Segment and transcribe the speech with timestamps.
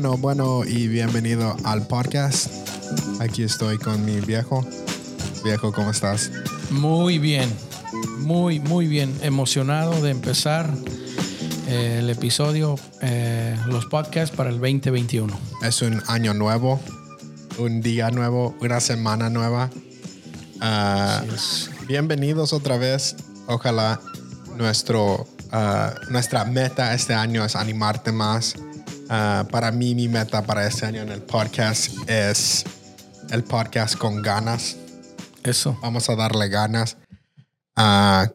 [0.00, 2.50] Bueno, bueno y bienvenido al podcast.
[3.20, 4.66] Aquí estoy con mi viejo.
[5.44, 6.30] Viejo, ¿cómo estás?
[6.70, 7.52] Muy bien,
[8.20, 9.14] muy, muy bien.
[9.20, 10.72] Emocionado de empezar
[11.68, 15.38] eh, el episodio, eh, los podcasts para el 2021.
[15.64, 16.80] Es un año nuevo,
[17.58, 19.68] un día nuevo, una semana nueva.
[20.62, 21.22] Ah,
[21.86, 23.16] bienvenidos otra vez.
[23.48, 24.00] Ojalá
[24.56, 28.54] nuestro, ah, nuestra meta este año es animarte más.
[29.12, 32.64] Ah, para mí, mi meta para este año en el podcast es
[33.30, 34.76] el podcast con ganas.
[35.42, 35.76] Eso.
[35.82, 36.96] Vamos a darle ganas.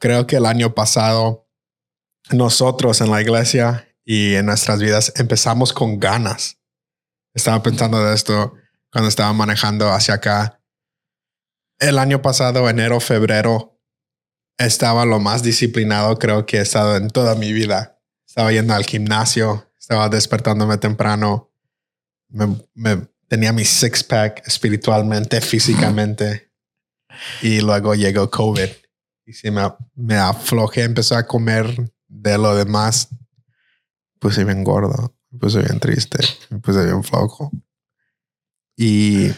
[0.02, 1.48] creo que el año pasado
[2.30, 6.58] nosotros en la iglesia y en nuestras vidas empezamos con ganas.
[7.34, 8.54] Estaba pensando de esto
[8.92, 10.62] cuando estaba manejando hacia acá.
[11.80, 13.80] El año pasado, enero, febrero,
[14.58, 17.98] estaba lo más disciplinado creo que he estado en toda mi vida.
[18.28, 21.52] Estaba yendo al gimnasio, estaba despertándome temprano,
[22.28, 26.52] me, tenía mi six pack espiritualmente, físicamente.
[27.44, 28.68] Y luego llegó COVID
[29.28, 29.62] y si me,
[29.94, 33.10] me aflojé, empecé a comer de lo demás.
[34.18, 36.18] Puse bien gordo, me puse bien triste,
[36.50, 37.52] me puse bien flojo.
[38.76, 39.30] Y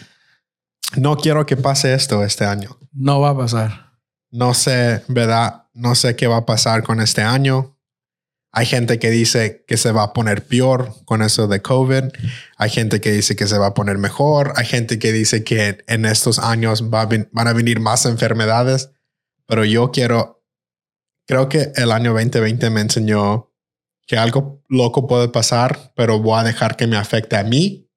[0.96, 2.78] no quiero que pase esto este año.
[2.94, 4.00] No va a pasar.
[4.32, 5.66] No sé, ¿verdad?
[5.74, 7.77] No sé qué va a pasar con este año.
[8.58, 12.06] Hay gente que dice que se va a poner peor con eso de COVID.
[12.58, 14.54] Hay gente que dice que se va a poner mejor.
[14.56, 18.90] Hay gente que dice que en estos años van a venir más enfermedades.
[19.46, 20.44] Pero yo quiero,
[21.28, 23.54] creo que el año 2020 me enseñó
[24.08, 27.88] que algo loco puede pasar, pero voy a dejar que me afecte a mí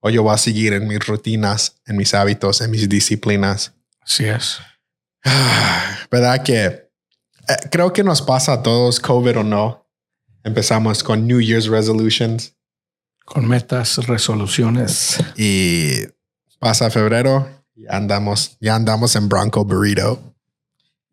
[0.00, 3.74] o yo voy a seguir en mis rutinas, en mis hábitos, en mis disciplinas.
[4.00, 4.60] Así es.
[6.10, 6.88] ¿Verdad que eh,
[7.70, 9.85] creo que nos pasa a todos, COVID o no?
[10.46, 12.54] Empezamos con New Year's resolutions.
[13.24, 15.18] Con metas, resoluciones.
[15.36, 16.06] Y
[16.60, 20.36] pasa febrero y andamos, ya andamos en Bronco Burrito.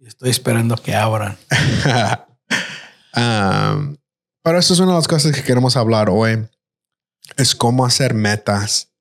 [0.05, 1.35] Estoy esperando que abran.
[3.15, 3.97] um,
[4.43, 6.47] pero eso es una de las cosas que queremos hablar hoy.
[7.35, 8.91] Es cómo hacer metas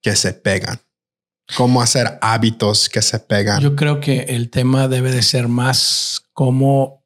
[0.00, 0.78] que se pegan
[1.56, 3.62] cómo hacer hábitos que se pegan.
[3.62, 6.98] Yo creo que el tema debe de ser más cómo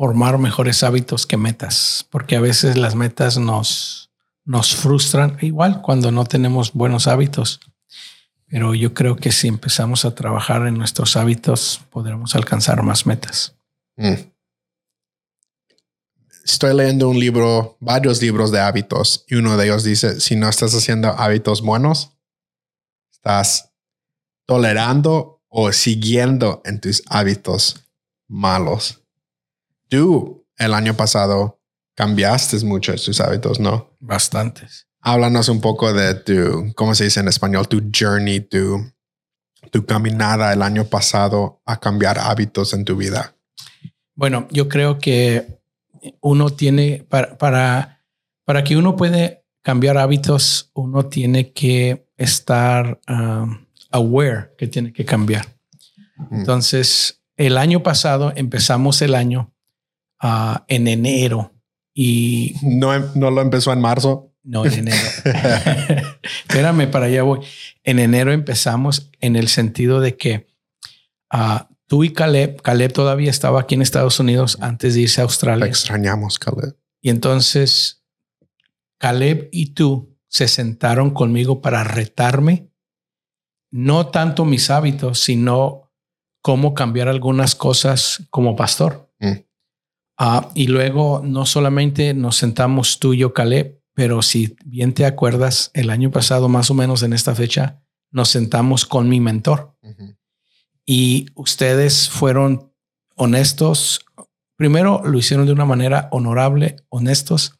[0.00, 4.10] formar mejores hábitos que metas, porque a veces las metas nos,
[4.46, 7.60] nos frustran igual cuando no tenemos buenos hábitos.
[8.46, 13.54] Pero yo creo que si empezamos a trabajar en nuestros hábitos, podremos alcanzar más metas.
[13.96, 14.14] Mm.
[16.46, 20.48] Estoy leyendo un libro, varios libros de hábitos, y uno de ellos dice, si no
[20.48, 22.12] estás haciendo hábitos buenos,
[23.12, 23.74] estás
[24.46, 27.84] tolerando o siguiendo en tus hábitos
[28.28, 29.00] malos.
[29.90, 31.60] Tú el año pasado
[31.96, 33.96] cambiaste mucho tus hábitos, ¿no?
[33.98, 34.86] Bastantes.
[35.00, 37.66] Háblanos un poco de tu, ¿cómo se dice en español?
[37.66, 38.88] Tu journey, tu,
[39.72, 43.34] tu caminada el año pasado a cambiar hábitos en tu vida.
[44.14, 45.60] Bueno, yo creo que
[46.20, 48.04] uno tiene, para, para,
[48.44, 55.04] para que uno puede cambiar hábitos, uno tiene que estar um, aware que tiene que
[55.04, 55.46] cambiar.
[56.30, 59.52] Entonces, el año pasado empezamos el año
[60.20, 61.52] ah, en enero
[61.94, 62.54] y...
[62.62, 64.32] No, no lo empezó en marzo.
[64.42, 65.08] No, en enero.
[66.48, 67.40] Espérame, para allá voy.
[67.84, 70.46] En enero empezamos en el sentido de que
[71.32, 75.24] uh, tú y Caleb, Caleb todavía estaba aquí en Estados Unidos antes de irse a
[75.24, 75.66] Australia.
[75.66, 76.76] extrañamos, Caleb.
[77.02, 78.04] Y entonces
[78.98, 82.70] Caleb y tú se sentaron conmigo para retarme
[83.70, 85.92] no tanto mis hábitos, sino
[86.42, 89.12] cómo cambiar algunas cosas como pastor.
[89.20, 89.32] Mm.
[90.22, 95.06] Ah, y luego no solamente nos sentamos tú y yo, Caleb, pero si bien te
[95.06, 99.74] acuerdas, el año pasado, más o menos en esta fecha, nos sentamos con mi mentor.
[100.84, 102.70] Y ustedes fueron
[103.16, 104.04] honestos.
[104.56, 107.58] Primero lo hicieron de una manera honorable, honestos,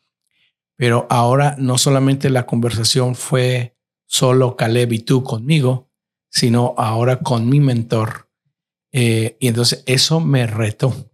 [0.77, 3.75] pero ahora no solamente la conversación fue
[4.05, 5.89] solo Caleb y tú conmigo,
[6.29, 8.29] sino ahora con mi mentor.
[8.93, 11.10] Eh, y entonces eso me retó,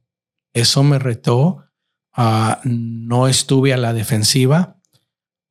[0.56, 1.64] eso me retó.
[2.12, 4.78] Ah, no estuve a la defensiva.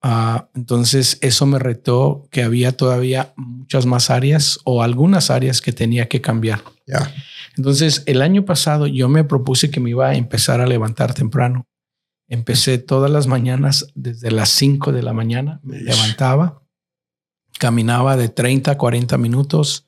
[0.01, 5.71] Ah, entonces eso me retó que había todavía muchas más áreas o algunas áreas que
[5.71, 6.61] tenía que cambiar.
[7.55, 11.67] Entonces el año pasado yo me propuse que me iba a empezar a levantar temprano.
[12.27, 16.65] Empecé todas las mañanas desde las 5 de la mañana, me levantaba
[17.57, 19.87] Caminaba de 30 a 40 minutos,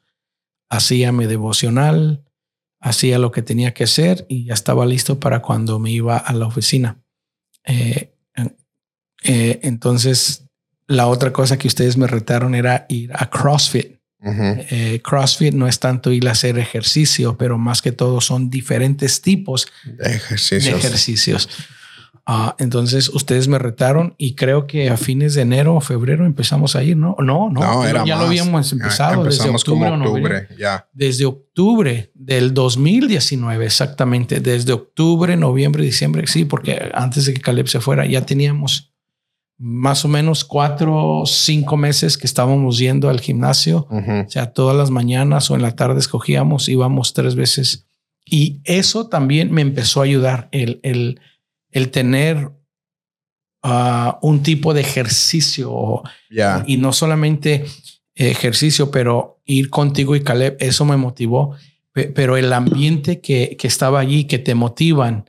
[0.70, 2.24] hacía mi devocional,
[2.80, 6.34] hacía lo que tenía que hacer y ya estaba listo para cuando me iba a
[6.34, 7.02] la oficina.
[7.66, 8.14] Eh,
[9.24, 10.46] eh, entonces,
[10.88, 13.98] la otra cosa que ustedes me retaron era ir a CrossFit.
[14.20, 19.22] Eh, CrossFit no es tanto ir a hacer ejercicio, pero más que todo son diferentes
[19.22, 20.64] tipos de ejercicios.
[20.64, 21.50] De ejercicios.
[22.30, 26.76] Ah, entonces ustedes me retaron y creo que a fines de enero o febrero empezamos
[26.76, 27.16] a ir, ¿no?
[27.20, 30.90] No, no, ya lo habíamos empezado desde octubre, octubre ya.
[30.92, 34.42] Desde octubre del 2019, exactamente.
[34.42, 38.92] Desde octubre, noviembre, diciembre, sí, porque antes de que Caleb se fuera ya teníamos
[39.58, 43.88] más o menos cuatro o cinco meses que estábamos yendo al gimnasio.
[43.90, 47.88] O sea, todas las mañanas o en la tarde escogíamos, íbamos tres veces.
[48.26, 51.22] Y eso también me empezó a ayudar, el, el
[51.72, 52.52] el tener
[53.64, 56.04] ah, un tipo de ejercicio
[56.66, 57.66] y no solamente
[58.16, 61.56] ejercicio, pero ir contigo y Caleb, eso me motivó.
[61.94, 65.28] Pero el ambiente que, que estaba allí, que te motivan.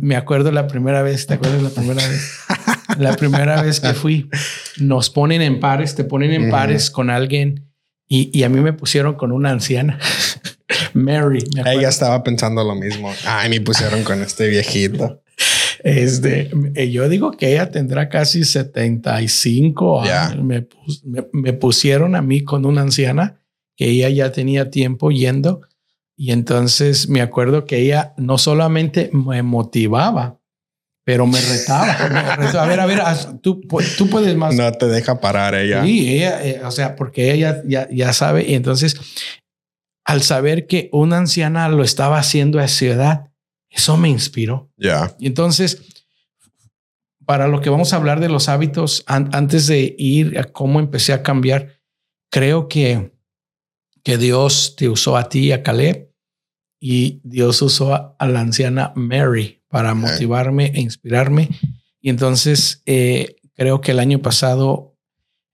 [0.00, 2.38] Me acuerdo la primera vez, ¿te acuerdas la primera vez?
[2.98, 4.28] la primera vez que fui,
[4.78, 7.70] nos ponen en pares, te ponen en pares con alguien
[8.08, 10.00] y, y, a mí me pusieron con una anciana.
[10.94, 11.44] Mary.
[11.64, 13.12] Ella estaba pensando lo mismo.
[13.24, 15.22] Ay, me pusieron con este viejito.
[15.82, 16.50] Este,
[16.90, 20.44] yo digo que ella tendrá casi 75 años.
[20.44, 20.66] Me,
[21.32, 23.40] me, pusieron a mí con una anciana
[23.76, 25.62] que ella ya tenía tiempo yendo.
[26.16, 30.38] Y entonces me acuerdo que ella no solamente me motivaba,
[31.04, 31.92] pero me retaba.
[32.62, 33.00] A ver, a ver,
[33.40, 33.62] tú,
[33.96, 34.54] tú puedes más.
[34.54, 35.82] No te deja parar ella.
[35.82, 38.44] Sí, ella, eh, o sea, porque ella ya, ya sabe.
[38.46, 38.96] Y entonces,
[40.04, 43.29] al saber que una anciana lo estaba haciendo a esa edad,
[43.70, 44.70] eso me inspiró.
[44.76, 45.14] Ya.
[45.18, 45.82] Y entonces,
[47.24, 51.12] para lo que vamos a hablar de los hábitos, antes de ir a cómo empecé
[51.12, 51.80] a cambiar,
[52.28, 53.12] creo que,
[54.02, 56.10] que Dios te usó a ti, a Caleb,
[56.80, 61.50] y Dios usó a, la anciana Mary para motivarme e inspirarme.
[62.00, 64.96] Y entonces, eh, creo que el año pasado,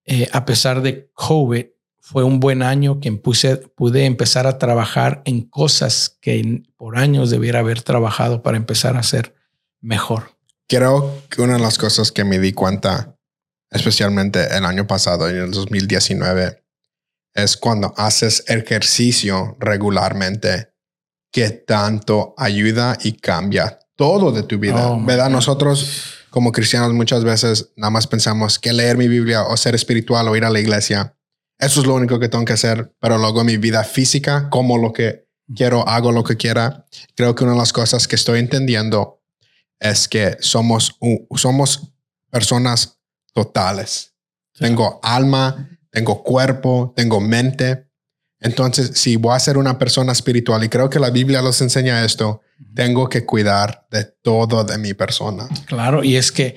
[0.05, 1.67] eh, a pesar de COVID,
[2.09, 7.59] fue un buen año que pude empezar a trabajar en cosas que por años debiera
[7.59, 9.35] haber trabajado para empezar a ser
[9.81, 10.31] mejor.
[10.69, 13.19] Creo que una de las cosas que me di cuenta,
[13.73, 16.63] especialmente el año pasado, en el 2019,
[17.35, 20.75] es cuando haces ejercicio regularmente,
[21.33, 24.93] que tanto ayuda y cambia todo de tu vida.
[24.93, 25.29] Oh, ¿Verdad?
[25.29, 30.29] Nosotros como cristianos muchas veces nada más pensamos que leer mi Biblia o ser espiritual
[30.29, 31.17] o ir a la iglesia
[31.59, 34.93] eso es lo único que tengo que hacer, pero luego mi vida física, como lo
[34.93, 36.87] que quiero, hago lo que quiera.
[37.15, 39.23] Creo que una de las cosas que estoy entendiendo
[39.79, 40.99] es que somos,
[41.35, 41.93] somos
[42.31, 42.99] personas
[43.33, 44.15] totales.
[44.59, 47.87] Tengo alma, tengo cuerpo, tengo mente.
[48.39, 52.05] Entonces, si voy a ser una persona espiritual, y creo que la Biblia nos enseña
[52.05, 52.43] esto,
[52.75, 55.49] tengo que cuidar de todo de mi persona.
[55.67, 56.57] Claro, y es que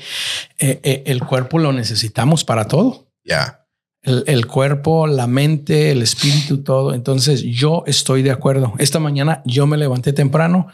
[0.57, 3.10] eh, eh, el cuerpo lo necesitamos para todo.
[3.24, 3.58] Ya
[4.04, 6.94] el, cuerpo, la mente, el espíritu, todo.
[6.94, 8.74] Entonces yo estoy de acuerdo.
[8.80, 10.68] Esta mañana yo me levanté temprano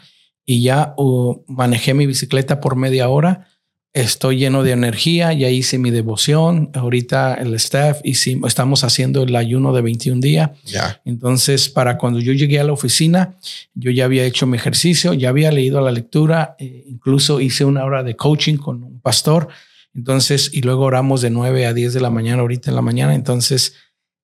[0.44, 3.48] y ya uh, manejé mi bicicleta por media hora.
[3.92, 6.70] Estoy lleno de energía, ya hice mi devoción.
[6.74, 8.12] Ahorita el staff y
[8.46, 10.50] estamos haciendo el ayuno de 21 días.
[11.06, 13.36] Entonces, para cuando yo llegué a la oficina,
[13.74, 17.84] yo ya había hecho mi ejercicio, ya había leído la lectura, eh, incluso hice una
[17.84, 19.48] hora de coaching con un pastor.
[19.96, 23.14] Entonces, y luego oramos de 9 a 10 de la mañana, ahorita en la mañana.
[23.14, 23.74] Entonces,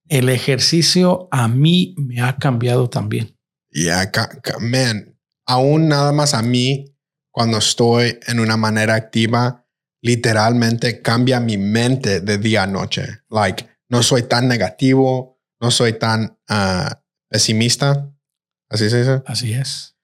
[0.07, 3.39] el ejercicio a mí me ha cambiado también.
[3.71, 4.29] Y acá,
[4.61, 6.95] man, aún nada más a mí,
[7.31, 9.67] cuando estoy en una manera activa,
[10.03, 13.23] literalmente cambia mi mente de día a noche.
[13.31, 18.13] Like, no soy tan negativo, no soy tan ah, pesimista.
[18.69, 19.23] Así se dice.
[19.25, 19.97] Así es.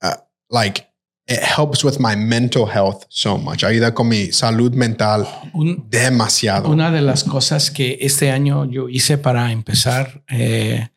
[0.00, 0.16] Uh,
[0.48, 0.89] like,
[1.30, 3.62] it helps with my mental health so much.
[3.62, 5.26] Ayuda con mi salud mental
[5.88, 6.68] demasiado.
[6.68, 10.88] Una de las cosas que este año yo hice para empezar eh,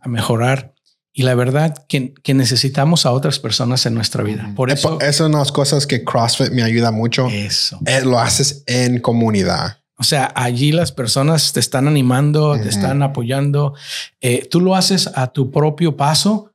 [0.00, 0.72] a mejorar
[1.12, 4.50] y la verdad que, que, necesitamos a otras personas en nuestra vida.
[4.56, 7.28] Por eso, es una de las cosas que CrossFit me ayuda mucho.
[7.28, 7.78] Eso.
[7.84, 9.76] Eh, lo haces en comunidad.
[9.98, 13.74] O sea, allí las personas te están animando, te están apoyando.
[14.22, 16.51] Eh, tú lo haces a tu propio paso,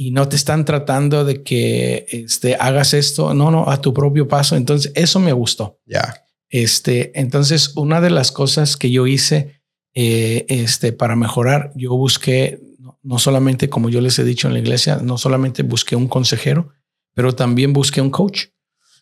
[0.00, 4.28] y no te están tratando de que este, hagas esto, no, no, a tu propio
[4.28, 4.54] paso.
[4.54, 5.80] Entonces, eso me gustó.
[5.86, 6.22] Ya.
[6.48, 9.60] Este, entonces, una de las cosas que yo hice
[9.94, 12.60] eh, este, para mejorar, yo busqué,
[13.02, 16.68] no, solamente como yo les he dicho en la iglesia, no solamente busqué un consejero,
[17.12, 18.50] pero también busqué un coach.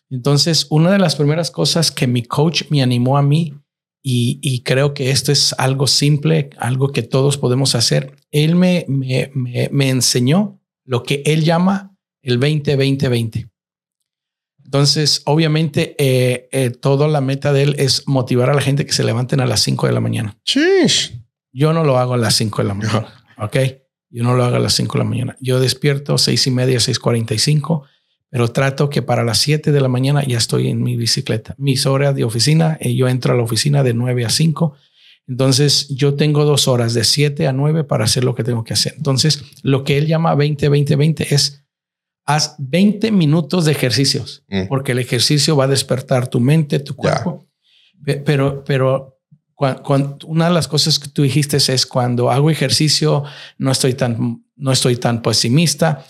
[0.09, 3.53] Entonces, una de las primeras cosas que mi coach me animó a mí,
[4.01, 8.83] y, y creo que esto es algo simple, algo que todos podemos hacer, él me,
[8.87, 13.51] me, me, me enseñó lo que él llama el 20-20-20.
[14.65, 18.91] Entonces, obviamente, eh, eh, toda la meta de él es motivar a la gente que
[18.91, 20.37] se levanten a las 5 de la mañana.
[21.53, 23.07] Yo no lo hago a las 5 de la mañana.
[23.37, 23.57] Ok.
[24.09, 25.37] Yo no lo hago a las 5 de la mañana.
[25.39, 27.83] Yo despierto seis y media, 6:45,
[28.29, 31.55] pero trato que para las 7 de la mañana ya estoy en mi bicicleta.
[31.57, 34.75] Mis horas de oficina, y yo entro a la oficina de 9 a 5.
[35.27, 38.73] Entonces, yo tengo dos horas de 7 a 9 para hacer lo que tengo que
[38.73, 38.93] hacer.
[38.95, 41.65] Entonces, lo que él llama 20-20-20 es
[42.25, 44.67] haz 20 minutos de ejercicios, mm.
[44.67, 47.45] porque el ejercicio va a despertar tu mente, tu cuerpo.
[48.25, 49.17] Pero, pero
[50.27, 53.23] una de las cosas que tú dijiste es cuando hago ejercicio
[53.57, 56.05] no estoy tan, no estoy tan pesimista,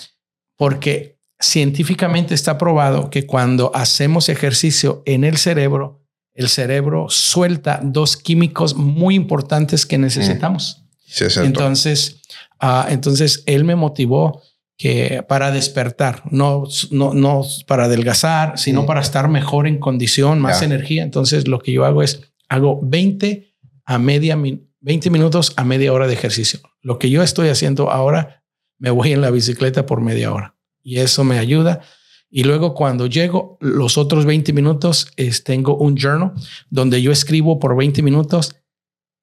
[0.57, 6.06] porque científicamente está probado que cuando hacemos ejercicio en el cerebro,
[6.37, 10.83] el cerebro suelta dos químicos muy importantes que necesitamos.
[11.19, 11.45] Mm.
[11.45, 12.21] entonces,
[12.61, 14.43] uh, entonces él me motivó
[14.77, 20.61] que para despertar, no, no, no para adelgazar, sino para estar mejor en condición, más
[20.61, 21.01] energía.
[21.01, 23.51] Entonces lo que yo hago es, hago 20
[23.85, 24.37] a media,
[24.81, 26.59] 20 minutos a media hora de ejercicio.
[26.83, 28.43] Lo que yo estoy haciendo ahora,
[28.77, 31.81] me voy en la bicicleta por media hora y eso me ayuda.
[32.29, 36.33] Y luego cuando llego, los otros 20 minutos, es, tengo un journal
[36.69, 38.55] donde yo escribo por 20 minutos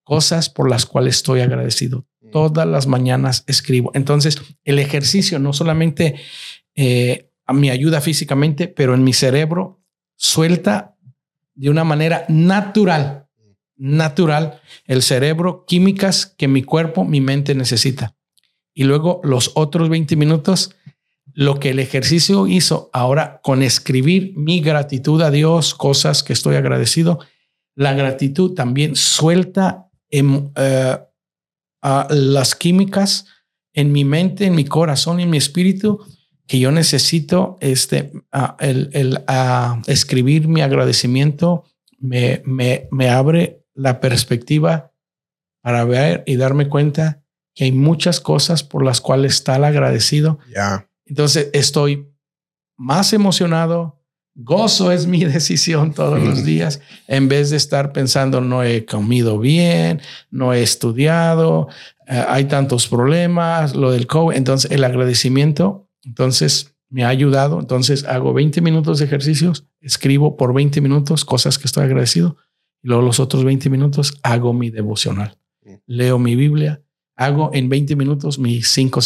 [0.04, 3.92] cosas por las cuales estoy agradecido todas las mañanas escribo.
[3.94, 6.16] Entonces, el ejercicio no solamente
[6.74, 9.80] eh, me ayuda físicamente, pero en mi cerebro
[10.16, 10.96] suelta
[11.54, 13.28] de una manera natural,
[13.76, 18.16] natural, el cerebro, químicas que mi cuerpo, mi mente necesita.
[18.74, 20.74] Y luego los otros 20 minutos,
[21.34, 26.56] lo que el ejercicio hizo ahora con escribir mi gratitud a Dios, cosas que estoy
[26.56, 27.18] agradecido,
[27.74, 30.98] la gratitud también suelta en, eh,
[31.82, 33.26] las químicas
[33.72, 36.00] en mi mente, en mi corazón y en mi espíritu
[36.46, 38.12] que yo necesito este,
[38.60, 39.24] el,
[39.86, 41.64] escribir mi agradecimiento
[41.98, 44.92] me, me, abre la perspectiva
[45.62, 47.22] para ver y darme cuenta
[47.54, 50.38] que hay muchas cosas por las cuales estar agradecido.
[51.06, 52.08] Entonces estoy
[52.76, 54.00] más emocionado,
[54.34, 59.38] Gozo es mi decisión todos los días, en vez de estar pensando, no he comido
[59.38, 61.68] bien, no he estudiado,
[62.08, 64.36] eh, hay tantos problemas, lo del COVID.
[64.36, 67.60] Entonces, el agradecimiento, entonces, me ha ayudado.
[67.60, 72.36] Entonces, hago 20 minutos de ejercicios, escribo por 20 minutos cosas que estoy agradecido,
[72.82, 75.38] y luego los otros 20 minutos hago mi devocional.
[75.86, 76.82] Leo mi Biblia,
[77.16, 79.00] hago en 20 minutos mi 5,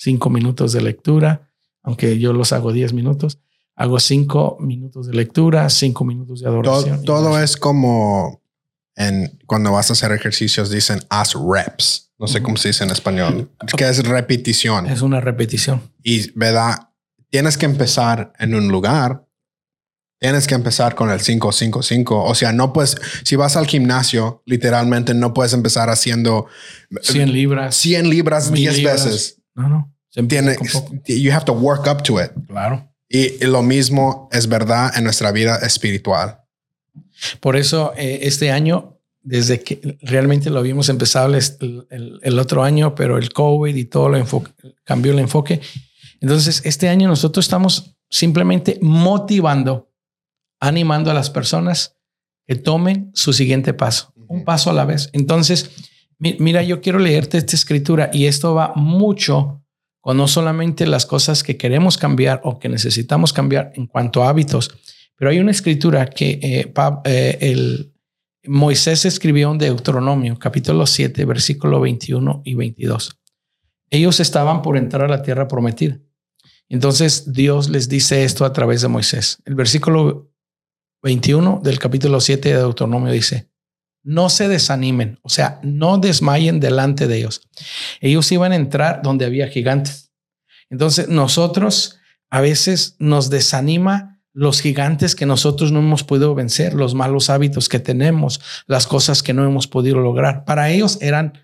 [0.00, 1.50] 5, 5, 5 minutos de lectura,
[1.82, 3.38] aunque yo los hago 10 minutos
[3.80, 7.02] hago cinco minutos de lectura, cinco minutos de adoración.
[7.02, 8.42] Todo, es como
[8.94, 12.12] en, cuando vas a hacer ejercicios, dicen haz reps.
[12.18, 13.50] No sé cómo se dice en español.
[13.78, 14.86] Que es repetición.
[14.86, 15.80] Es una repetición.
[16.02, 16.90] Y, ¿verdad?
[17.30, 19.26] Tienes que empezar en un lugar.
[20.18, 22.24] Tienes que empezar con el 5, 5, 5.
[22.24, 26.48] O sea, no puedes, si vas al gimnasio, literalmente no puedes empezar haciendo
[27.00, 29.39] 100 libras, 100 libras 10 veces.
[29.60, 30.28] No, no.
[30.28, 30.56] Tiene,
[31.06, 32.32] you have to work up to it.
[32.48, 32.88] Claro.
[33.08, 36.40] Y lo mismo es verdad en nuestra vida espiritual.
[37.40, 43.18] Por eso eh, este año, desde que realmente lo habíamos empezado el, otro año, pero
[43.18, 44.52] el COVID y todo lo enfoque,
[44.84, 45.60] cambió el enfoque.
[46.20, 49.90] Entonces, este año nosotros estamos simplemente motivando,
[50.60, 51.96] animando a las personas
[52.46, 55.10] que tomen su siguiente paso, un paso a la vez.
[55.12, 55.70] Entonces,
[56.20, 59.62] mira, yo quiero leerte esta escritura y esto va mucho
[60.00, 64.28] con no solamente las cosas que queremos cambiar o que necesitamos cambiar en cuanto a
[64.28, 64.70] hábitos,
[65.16, 66.72] pero hay una escritura que eh,
[67.04, 67.92] eh, el
[68.46, 73.18] Moisés escribió en Deuteronomio, capítulo 7, versículo 21 y 22.
[73.90, 75.98] Ellos estaban por entrar a la tierra prometida.
[76.70, 79.42] Entonces Dios les dice esto a través de Moisés.
[79.44, 80.32] El versículo
[81.02, 83.49] 21 del capítulo 7 de Deuteronomio dice,
[84.02, 87.42] no se desanimen, o sea, no desmayen delante de ellos.
[88.00, 90.12] Ellos iban a entrar donde había gigantes.
[90.70, 91.98] Entonces, nosotros
[92.30, 97.68] a veces nos desanima los gigantes que nosotros no hemos podido vencer, los malos hábitos
[97.68, 100.44] que tenemos, las cosas que no hemos podido lograr.
[100.44, 101.34] Para ellos eran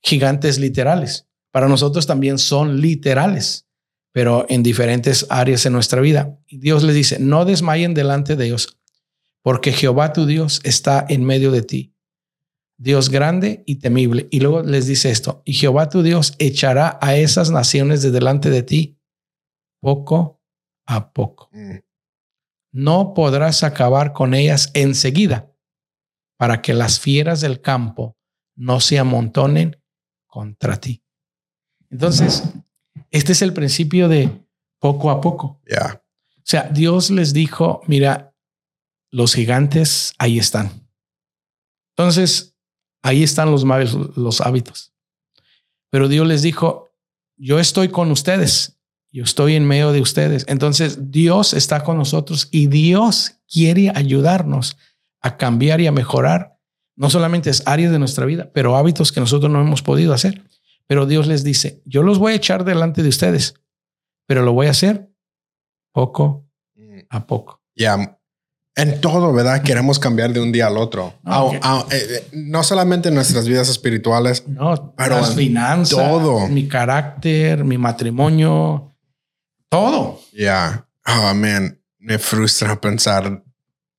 [0.00, 1.26] gigantes literales.
[1.50, 3.66] Para nosotros también son literales,
[4.12, 6.38] pero en diferentes áreas de nuestra vida.
[6.48, 8.78] Dios les dice, no desmayen delante de ellos,
[9.42, 11.97] porque Jehová tu Dios está en medio de ti
[12.78, 14.28] Dios grande y temible.
[14.30, 18.50] Y luego les dice esto, y Jehová tu Dios echará a esas naciones de delante
[18.50, 18.98] de ti
[19.80, 20.40] poco
[20.86, 21.50] a poco.
[21.52, 21.78] Mm.
[22.72, 25.52] No podrás acabar con ellas enseguida
[26.38, 28.16] para que las fieras del campo
[28.54, 29.82] no se amontonen
[30.26, 31.02] contra ti.
[31.90, 32.44] Entonces,
[33.10, 34.46] este es el principio de
[34.78, 35.60] poco a poco.
[35.68, 36.04] Ya.
[36.44, 38.36] sea, Dios les dijo, mira,
[39.10, 40.88] los gigantes ahí están.
[41.96, 42.57] Entonces,
[43.02, 43.64] ahí están los,
[44.16, 44.92] los hábitos.
[45.90, 46.90] Pero Dios les dijo,
[47.36, 48.78] yo estoy con ustedes,
[49.10, 50.44] yo estoy en medio de ustedes.
[50.48, 54.76] Entonces, Dios está con nosotros y Dios quiere ayudarnos
[55.20, 56.58] a cambiar y a mejorar
[56.98, 60.42] no solamente es áreas de nuestra vida, pero hábitos que nosotros no hemos podido hacer.
[60.88, 63.54] Pero Dios les dice, yo los voy a echar delante de ustedes,
[64.26, 65.08] pero lo voy a hacer
[65.92, 66.98] poco mm.
[67.08, 67.62] a poco.
[67.76, 68.17] Ya,
[68.78, 69.62] en todo, ¿verdad?
[69.62, 71.14] Queremos cambiar de un día al otro.
[71.26, 76.46] Eh, eh, no solamente en nuestras vidas espirituales, no, pero las finanzas, todo.
[76.48, 78.94] mi carácter, mi matrimonio,
[79.68, 80.20] todo.
[80.32, 83.42] Ya, oh man, me frustra pensar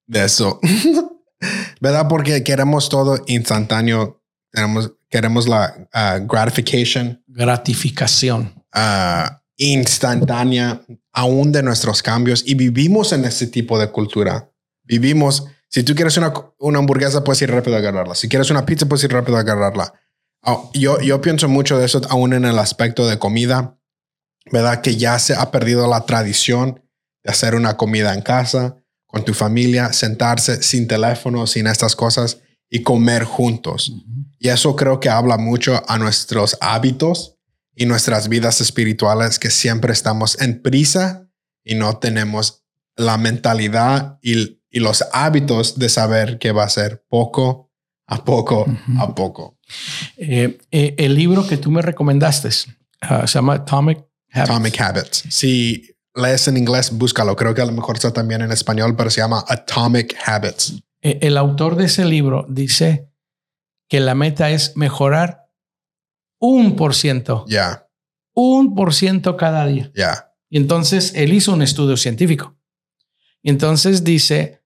[0.07, 0.59] de eso.
[1.81, 2.07] ¿verdad?
[2.07, 4.21] Porque queremos todo instantáneo,
[4.51, 7.21] queremos, queremos la uh, gratification.
[7.27, 8.53] Gratificación.
[8.73, 10.81] Uh, instantánea
[11.11, 14.48] aún de nuestros cambios y vivimos en ese tipo de cultura.
[14.89, 18.15] Vivimos, si tú quieres una, una hamburguesa, puedes ir rápido a agarrarla.
[18.15, 19.93] Si quieres una pizza, puedes ir rápido a agarrarla.
[20.41, 23.77] Oh, yo, yo pienso mucho de eso aún en el aspecto de comida,
[24.51, 24.81] ¿verdad?
[24.81, 26.81] Que ya se ha perdido la tradición
[27.23, 32.39] de hacer una comida en casa con tu familia, sentarse sin teléfono, sin estas cosas
[32.67, 33.93] y comer juntos.
[34.39, 37.35] Y eso creo que habla mucho a nuestros hábitos
[37.75, 41.27] y nuestras vidas espirituales, que siempre estamos en prisa
[41.63, 42.63] y no tenemos
[42.95, 47.71] la mentalidad y, los hábitos de saber que va a ser poco
[48.05, 48.65] a poco
[48.99, 49.57] a poco.
[50.17, 52.49] Eh, eh, el libro que tú me recomendaste
[53.01, 54.49] ah, se llama Atomic Habits.
[54.49, 55.23] Atomic Habits.
[55.29, 57.35] Sí, lees en inglés, búscalo.
[57.35, 60.81] Creo que a lo mejor está también en español, pero se llama Atomic Habits.
[61.01, 63.09] Eh, el autor de ese libro dice
[63.87, 65.49] que la meta es mejorar
[66.39, 67.45] un por ciento.
[67.47, 67.87] Ya.
[68.33, 69.91] Un por ciento cada día.
[69.95, 70.33] Ya.
[70.49, 72.55] Y entonces él hizo un estudio científico.
[73.41, 74.58] Y entonces dice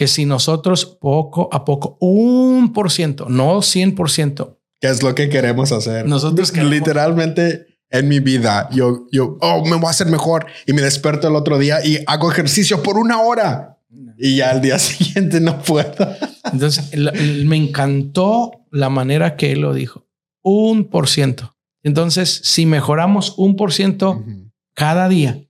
[0.00, 4.58] que si nosotros poco a poco, un por ciento, no cien por ciento.
[4.80, 6.06] ¿Qué es lo que queremos hacer?
[6.06, 8.70] Nosotros literalmente en mi vida.
[8.72, 11.98] Yo, yo, oh, me voy a hacer mejor y me desperto el otro día y
[12.06, 13.78] hago ejercicio por una hora
[14.16, 16.16] y ya al día siguiente no puedo.
[16.50, 16.96] Entonces,
[17.44, 20.08] me encantó la manera que él lo dijo.
[20.40, 21.58] Un por ciento.
[21.82, 24.24] Entonces, si mejoramos un por ciento
[24.72, 25.46] cada día,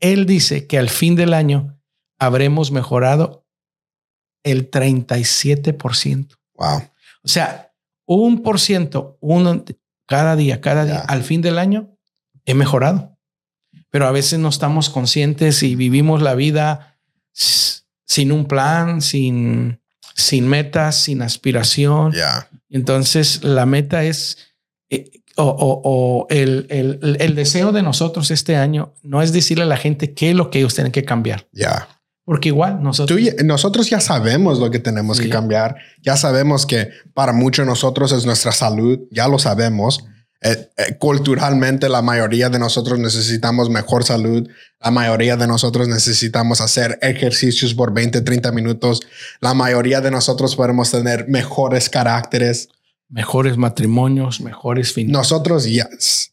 [0.00, 1.75] él dice que al fin del año
[2.18, 3.46] habremos mejorado
[4.42, 6.38] el 37%.
[6.54, 6.82] Wow.
[7.22, 7.72] O sea,
[8.06, 9.64] un por ciento, uno,
[10.06, 11.96] cada día, cada día, al fin del año,
[12.44, 13.18] he mejorado.
[13.90, 16.98] Pero a veces no estamos conscientes y vivimos la vida
[17.32, 19.80] sin un plan, sin,
[20.14, 22.12] sin metas, sin aspiración.
[22.70, 24.38] Entonces, la meta es,
[24.90, 30.14] eh, o, el, el, deseo de nosotros este año no es decirle a la gente
[30.14, 31.46] qué es lo que ellos tienen que cambiar.
[31.52, 31.88] Ya.
[32.26, 33.20] Porque igual nosotros...
[33.44, 35.76] nosotros ya sabemos lo que tenemos que cambiar.
[36.02, 38.98] Ya sabemos que para muchos de nosotros es nuestra salud.
[39.12, 40.04] Ya lo sabemos.
[40.42, 44.48] Eh, eh, culturalmente la mayoría de nosotros necesitamos mejor salud.
[44.80, 49.02] La mayoría de nosotros necesitamos hacer ejercicios por 20, 30 minutos.
[49.40, 52.70] La mayoría de nosotros podemos tener mejores caracteres.
[53.08, 55.30] Mejores matrimonios, mejores finanzas.
[55.30, 56.32] Nosotros, yes.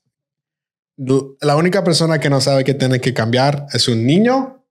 [1.39, 4.62] La única persona que no sabe que tiene que cambiar es un niño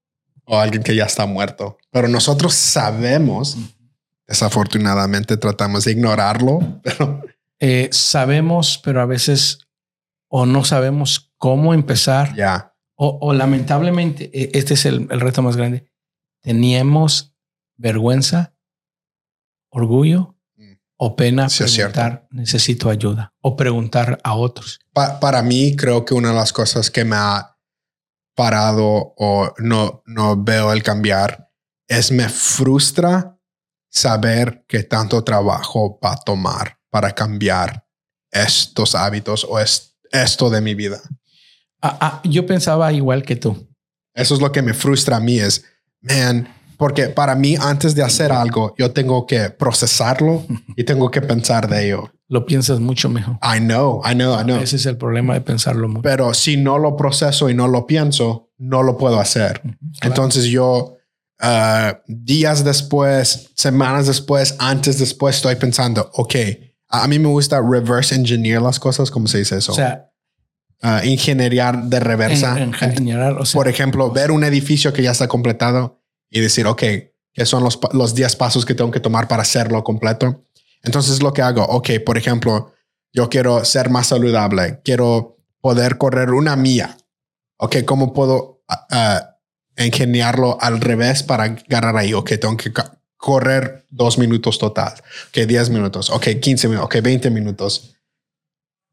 [0.45, 1.79] o alguien que ya está muerto.
[1.91, 3.57] Pero nosotros sabemos,
[4.27, 7.23] desafortunadamente tratamos de ignorarlo, pero...
[7.65, 9.61] Eh, sabemos, pero a veces
[10.35, 12.35] o no sabemos cómo empezar.
[12.35, 12.75] Ya.
[12.95, 15.91] O, lamentablemente, e, este es el, reto más grande.
[16.41, 17.35] Teníamos
[17.77, 18.55] vergüenza,
[19.71, 20.73] orgullo mm.
[20.97, 24.81] o pena preguntar, necesito ayuda o preguntar a otros.
[24.93, 27.52] para mí, creo que una de las cosas que me ha
[28.35, 31.51] parado o no, no veo el cambiar,
[31.89, 33.39] es me frustra
[33.91, 37.87] saber que tanto trabajo va a tomar para cambiar
[38.31, 41.01] estos hábitos o esto de mi vida.
[41.83, 43.69] Ah, ah, yo pensaba igual que tú.
[44.15, 45.65] Eso es lo que me frustra a mí es,
[46.01, 51.21] man, porque para mí antes de hacer algo, yo tengo que procesarlo y tengo que
[51.21, 53.39] pensar de ello lo piensas mucho mejor.
[53.43, 54.59] I know, I know, I know.
[54.59, 56.01] Ese es el problema de pensarlo mucho.
[56.01, 59.61] Pero si no lo proceso y no lo pienso, no lo puedo hacer.
[60.01, 60.97] Entonces yo
[61.43, 66.35] uh, días después, semanas después, antes después estoy pensando, ok,
[66.89, 69.73] a mí me gusta reverse engineer las cosas, ¿cómo se dice eso?
[69.73, 70.11] O sea,
[70.83, 72.57] uh, ingeniar de reversa.
[73.53, 76.83] Por ejemplo, ver un edificio que ya está completado y decir, ok,
[77.35, 80.47] ¿qué son los, los 10 pasos que tengo que tomar para hacerlo completo?
[80.83, 82.73] Entonces lo que hago, ok, por ejemplo,
[83.13, 86.97] yo quiero ser más saludable, quiero poder correr una mía.
[87.59, 89.33] Ok, ¿cómo puedo uh,
[89.77, 92.15] ingeniarlo al revés para agarrar ahí.
[92.15, 92.73] Ok, tengo que
[93.17, 94.95] correr dos minutos total.
[95.29, 96.11] Ok, 10 minutos.
[96.11, 96.87] Ok, 15 minutos.
[96.87, 97.97] Ok, 20 minutos.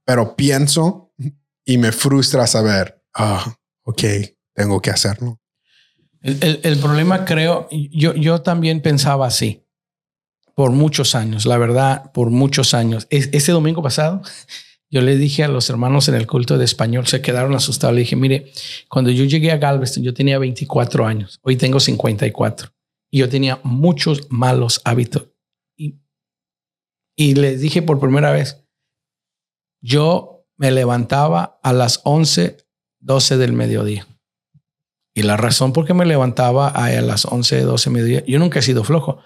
[0.06, 1.14] Pero pienso
[1.66, 4.04] y me frustra saber, ah, ok,
[4.54, 5.40] tengo que hacerlo.
[6.22, 9.66] El, el, problema creo, yo, yo también pensaba así
[10.60, 13.08] por muchos años, la verdad, por muchos años.
[13.10, 14.22] Ese domingo pasado,
[14.90, 17.96] yo le dije a los hermanos en el culto de español, se quedaron asustados.
[17.96, 18.52] Le dije, mire,
[18.90, 22.74] cuando yo llegué a Galveston, yo tenía 24 años, hoy tengo 54
[23.10, 25.30] y yo tenía muchos malos hábitos.
[25.78, 26.02] Y,
[27.16, 28.62] y les dije por primera vez,
[29.80, 32.58] yo me levantaba a las 11,
[33.00, 34.06] 12 del mediodía.
[35.14, 38.62] Y la razón por qué me levantaba a las 11, 12 mediodía, yo nunca he
[38.62, 39.20] sido flojo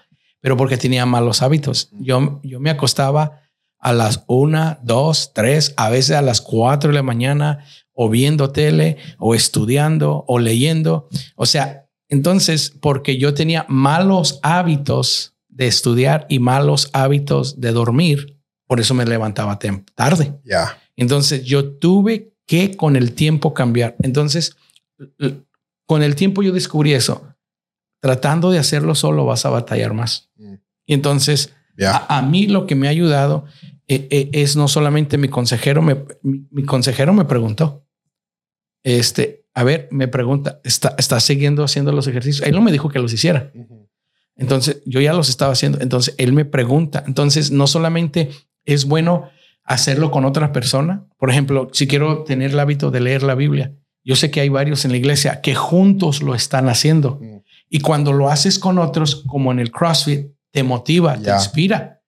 [0.44, 1.88] pero porque tenía malos hábitos.
[1.92, 3.40] Yo, yo me acostaba
[3.78, 8.50] a las una, dos, tres, a veces a las cuatro de la mañana, o viendo
[8.50, 11.08] tele, o estudiando, o leyendo.
[11.34, 18.38] O sea, entonces, porque yo tenía malos hábitos de estudiar y malos hábitos de dormir,
[18.66, 19.58] por eso me levantaba
[19.94, 20.34] tarde.
[20.44, 20.78] Ya.
[20.94, 23.96] Entonces, yo tuve que con el tiempo cambiar.
[24.02, 24.54] Entonces,
[25.86, 27.33] con el tiempo yo descubrí eso
[28.04, 30.28] tratando de hacerlo solo vas a batallar más.
[30.36, 30.56] Mm.
[30.84, 33.46] Y entonces, a, mí lo que me ha ayudado
[33.88, 37.86] eh, eh, es no solamente mi consejero, me, mi, consejero me preguntó,
[38.82, 42.46] este, a ver, me pregunta, ¿está, está siguiendo haciendo los ejercicios?
[42.46, 43.50] Él no me dijo que los hiciera.
[44.36, 45.80] Entonces, yo ya los estaba haciendo.
[45.80, 47.04] Entonces, él me pregunta.
[47.06, 48.28] Entonces, no solamente
[48.66, 49.30] es bueno
[49.64, 51.06] hacerlo con otra persona.
[51.16, 53.72] Por ejemplo, si quiero tener el hábito de leer la Biblia,
[54.04, 57.18] yo sé que hay varios en la iglesia que juntos lo están haciendo.
[57.22, 57.44] Mm.
[57.74, 62.00] Y cuando lo haces con otros, como en el CrossFit, te motiva, te inspira.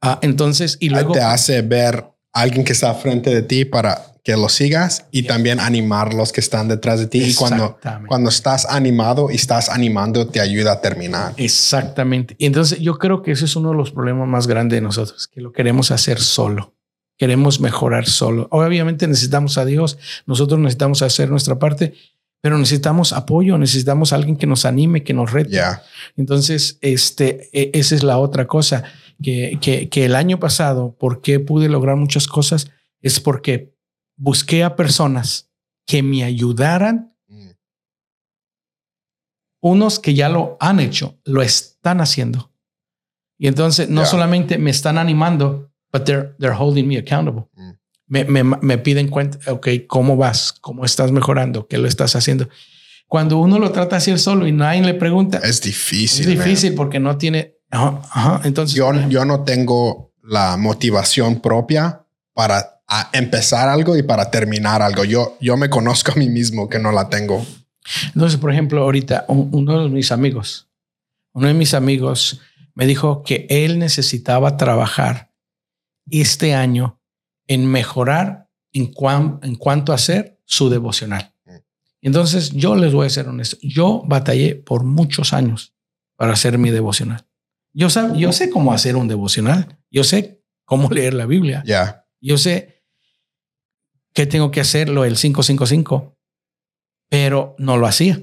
[0.00, 1.12] Ah, entonces, y luego...
[1.12, 5.24] Te hace ver a alguien que está frente de ti para que lo sigas y
[5.24, 7.22] también animar los que están detrás de ti.
[7.24, 11.34] Y cuando, cuando estás animado y estás animando, te ayuda a terminar.
[11.36, 12.34] Exactamente.
[12.38, 15.28] Y entonces yo creo que ese es uno de los problemas más grandes de nosotros,
[15.28, 16.74] que lo queremos hacer solo.
[17.18, 18.48] Queremos mejorar solo.
[18.50, 21.92] Obviamente necesitamos a Dios, nosotros necesitamos hacer nuestra parte,
[22.42, 25.60] pero necesitamos apoyo, necesitamos alguien que nos anime, que nos rete.
[26.16, 28.82] Entonces, este, e, esa es la otra cosa,
[29.22, 32.68] que, que, el año pasado, ¿por qué pude lograr muchas cosas?
[33.00, 33.76] Es porque
[34.16, 35.52] busqué a personas
[35.86, 37.14] que me ayudaran.
[37.28, 37.50] Mm.
[39.60, 42.52] Unos que ya lo han hecho, lo están haciendo.
[43.38, 47.44] Y entonces no solamente me están animando, but they're, they're holding me accountable.
[47.54, 47.81] Mm
[48.12, 50.52] me, me, piden cuenta, ok, ¿cómo vas?
[50.52, 51.66] ¿Cómo estás mejorando?
[51.66, 52.48] ¿Qué lo estás haciendo?
[53.06, 55.38] Cuando uno lo trata así solo y nadie le pregunta.
[55.38, 56.20] Es difícil.
[56.20, 57.56] Es difícil porque no tiene...
[58.44, 58.76] entonces...
[58.76, 62.82] Yo, yo no tengo la motivación propia para
[63.14, 65.04] empezar algo y para terminar algo.
[65.04, 67.44] Yo, yo me conozco a mí mismo que no la tengo.
[68.08, 70.68] Entonces, por ejemplo, ahorita uno de mis amigos,
[71.32, 72.40] uno de mis amigos
[72.74, 75.32] me dijo que él necesitaba trabajar
[76.10, 77.01] este año
[77.52, 78.92] en mejorar en,
[79.42, 81.34] en cuanto a hacer su devocional.
[81.44, 81.56] Mm.
[82.02, 83.56] Entonces, yo les voy a ser honesto.
[83.62, 85.74] Yo batallé por muchos años
[86.16, 87.26] para hacer mi devocional.
[87.72, 89.78] Yo, yo sé cómo hacer un devocional.
[89.90, 91.62] Yo sé cómo leer la Biblia.
[91.66, 92.06] Ya.
[92.20, 92.82] Yo sé
[94.14, 96.16] qué tengo que hacer, lo del 555,
[97.08, 98.22] pero no lo hacía.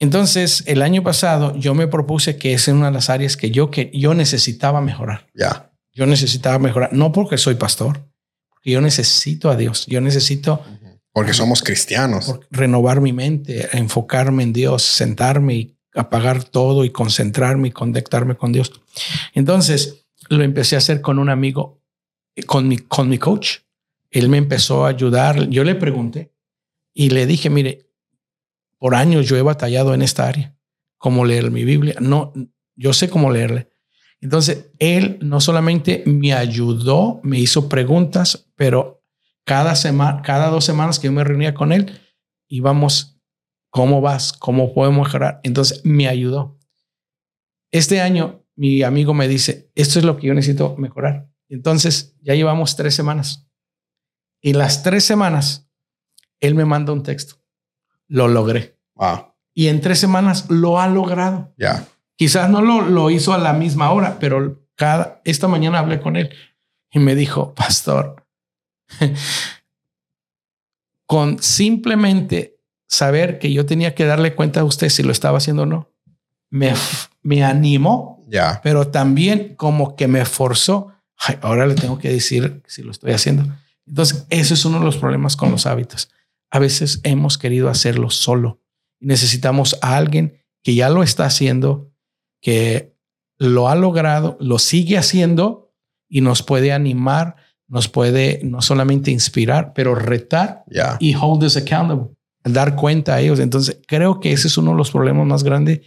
[0.00, 3.70] Entonces, el año pasado yo me propuse que es una de las áreas que yo,
[3.70, 5.28] que yo necesitaba mejorar.
[5.34, 5.72] Ya.
[5.92, 8.09] Yo necesitaba mejorar, no porque soy pastor,
[8.62, 9.86] yo necesito a Dios.
[9.86, 10.62] Yo necesito.
[11.12, 12.38] Porque somos cristianos.
[12.50, 18.52] Renovar mi mente, enfocarme en Dios, sentarme y apagar todo y concentrarme y conectarme con
[18.52, 18.72] Dios.
[19.34, 21.82] Entonces lo empecé a hacer con un amigo,
[22.46, 23.58] con mi, con mi coach.
[24.10, 25.48] Él me empezó a ayudar.
[25.48, 26.32] Yo le pregunté
[26.94, 27.90] y le dije, mire,
[28.78, 30.56] por años yo he batallado en esta área.
[30.96, 31.96] ¿Cómo leer mi Biblia?
[32.00, 32.32] No,
[32.76, 33.69] yo sé cómo leerle,
[34.20, 39.02] entonces, él no solamente me ayudó, me hizo preguntas, pero
[39.44, 41.98] cada semana, cada dos semanas que yo me reunía con él,
[42.46, 43.18] íbamos,
[43.70, 44.34] ¿cómo vas?
[44.34, 45.40] ¿Cómo podemos mejorar?
[45.42, 46.58] Entonces, me ayudó.
[47.72, 51.30] Este año, mi amigo me dice, esto es lo que yo necesito mejorar.
[51.48, 53.48] Entonces, ya llevamos tres semanas.
[54.42, 55.70] Y las tres semanas,
[56.40, 57.36] él me manda un texto.
[58.06, 58.78] Lo logré.
[59.54, 61.54] Y en tres semanas lo ha logrado.
[61.56, 61.88] Ya.
[62.20, 66.16] Quizás no lo, lo hizo a la misma hora, pero cada, esta mañana hablé con
[66.16, 66.28] él
[66.90, 68.26] y me dijo, pastor,
[71.06, 75.62] con simplemente saber que yo tenía que darle cuenta a usted si lo estaba haciendo
[75.62, 75.90] o no,
[76.50, 76.74] me,
[77.22, 80.92] me animó, ya pero también como que me forzó.
[81.40, 83.46] ahora le tengo que decir si lo estoy haciendo.
[83.86, 86.10] Entonces, eso es uno de los problemas con los hábitos.
[86.50, 88.60] a veces hemos querido hacerlo solo.
[88.98, 91.89] Necesitamos a alguien que ya lo está haciendo,
[92.40, 92.96] que
[93.38, 95.72] lo ha logrado, lo sigue haciendo
[96.08, 97.36] y nos puede animar,
[97.68, 100.64] nos puede no solamente inspirar, pero retar
[100.98, 102.08] y hold us accountable,
[102.44, 103.40] dar cuenta a ellos.
[103.40, 105.80] Entonces, creo que ese es uno de los problemas más grandes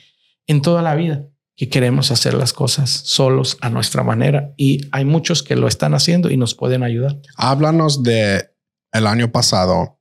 [0.48, 5.06] en toda la vida, que queremos hacer las cosas solos a nuestra manera y hay
[5.06, 7.20] muchos que lo están haciendo y nos pueden ayudar.
[7.36, 8.50] Háblanos de
[8.92, 10.00] el año pasado,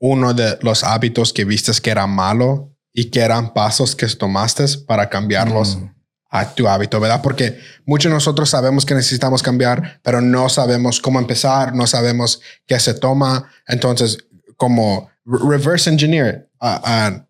[0.00, 4.64] uno de los hábitos que vistes que era malo y que eran pasos que tomaste
[4.86, 5.76] para cambiarlos.
[5.76, 5.96] Mm
[6.28, 7.22] a tu hábito, ¿verdad?
[7.22, 12.40] Porque muchos de nosotros sabemos que necesitamos cambiar, pero no sabemos cómo empezar, no sabemos
[12.66, 13.50] qué se toma.
[13.66, 14.18] Entonces,
[14.56, 17.22] como reverse engineer, uh,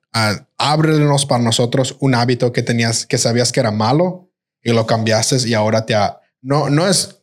[0.59, 4.31] ábrenos para nosotros un hábito que tenías, que sabías que era malo
[4.63, 7.21] y lo cambiaste y ahora te ha, no, no es,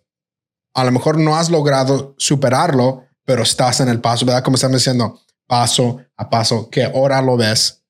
[0.76, 4.44] a lo mejor no has logrado superarlo, pero estás en el paso, ¿verdad?
[4.44, 7.83] Como estamos diciendo, paso a paso, que ahora lo ves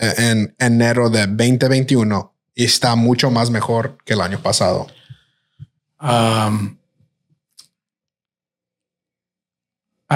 [0.00, 4.86] en enero de 2021 y está mucho más mejor que el año pasado.
[5.98, 6.50] a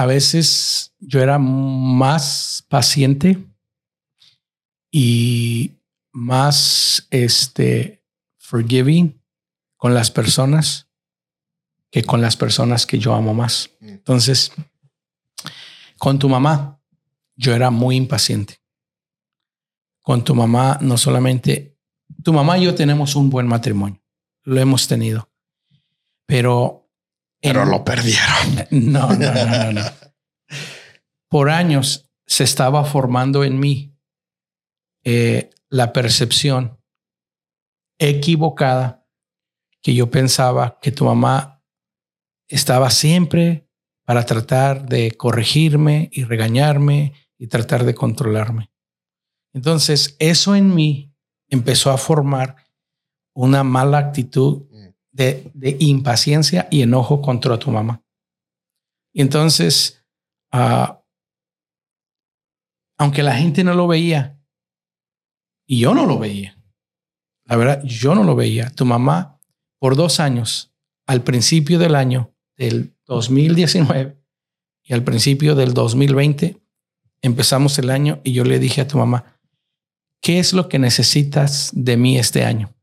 [0.07, 3.37] veces yo era más paciente
[4.91, 5.71] y
[6.11, 8.03] más este
[8.37, 9.21] forgiving
[9.77, 10.87] con las personas
[11.91, 13.69] que con las personas que yo amo más.
[13.79, 13.89] Mm.
[13.89, 14.51] Entonces,
[15.97, 16.81] con tu mamá,
[17.37, 18.59] yo era muy impaciente.
[20.05, 21.79] Con tu mamá, no solamente
[22.23, 23.99] tu mamá y yo tenemos un buen matrimonio.
[24.43, 25.31] Lo hemos tenido.
[26.27, 26.91] Pero.
[27.41, 28.67] Pero lo perdieron.
[28.69, 29.81] No, no, no, no,
[31.27, 33.97] Por años se estaba formando en mí
[35.03, 36.79] eh, la percepción
[37.97, 39.07] equivocada
[39.81, 41.63] que yo pensaba que tu mamá
[42.47, 43.67] estaba siempre
[44.03, 48.71] para tratar de corregirme y regañarme y tratar de controlarme.
[49.55, 51.15] Entonces, eso en mí
[51.47, 52.57] empezó a formar
[53.33, 54.87] una mala actitud mm.
[55.13, 58.03] de, impaciencia y enojo contra tu mamá.
[59.13, 60.05] Y entonces,
[60.51, 61.01] ah,
[62.97, 64.37] aunque la gente no lo veía,
[65.65, 66.61] y yo no lo veía,
[67.45, 69.39] la verdad, yo no lo veía, tu mamá
[69.79, 70.73] por dos años,
[71.07, 74.21] al principio del año del 2019
[74.83, 76.61] y al principio del 2020,
[77.21, 79.34] empezamos el año y yo le dije a tu mamá,
[80.25, 82.75] ¿qué es lo que necesitas de mí este año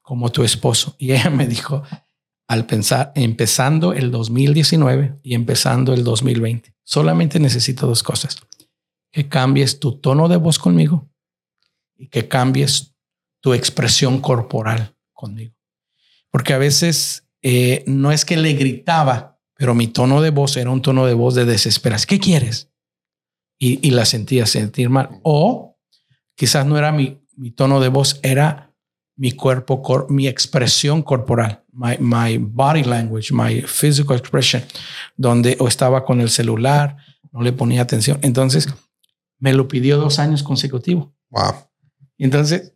[0.00, 0.96] como tu esposo?
[0.98, 1.82] Y ella me dijo,
[2.48, 8.38] al pensar, empezando el 2019 y empezando el 2020, solamente necesito dos cosas.
[9.12, 11.06] Que cambies tu tono de voz conmigo
[11.96, 12.94] y que cambies
[13.42, 15.54] tu expresión corporal conmigo.
[16.30, 20.70] Porque a veces eh, no es que le gritaba, pero mi tono de voz era
[20.70, 22.08] un tono de voz de desesperación.
[22.08, 22.70] ¿Qué quieres?
[23.58, 25.20] Y, y la sentía sentir mal.
[25.22, 25.73] O
[26.34, 28.74] quizás no era mi, mi tono de voz, era
[29.16, 34.62] mi cuerpo, mi expresión corporal, my, my, body language, my physical expression,
[35.16, 36.96] donde o estaba con el celular,
[37.30, 38.18] no le ponía atención.
[38.22, 38.68] Entonces,
[39.38, 41.08] me lo pidió dos años consecutivos.
[41.30, 41.54] Wow.
[42.18, 42.72] Entonces,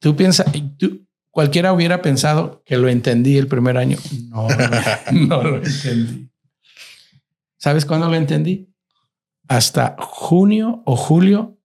[0.00, 0.46] tú piensas,
[0.78, 3.98] tú, cualquiera hubiera pensado que lo entendí el primer año.
[4.30, 4.48] No,
[5.12, 6.28] no lo entendí.
[7.56, 8.68] ¿Sabes cuándo lo entendí?
[9.46, 11.58] Hasta junio o julio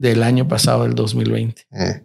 [0.00, 1.66] del año pasado, del 2020.
[1.72, 2.02] Eh,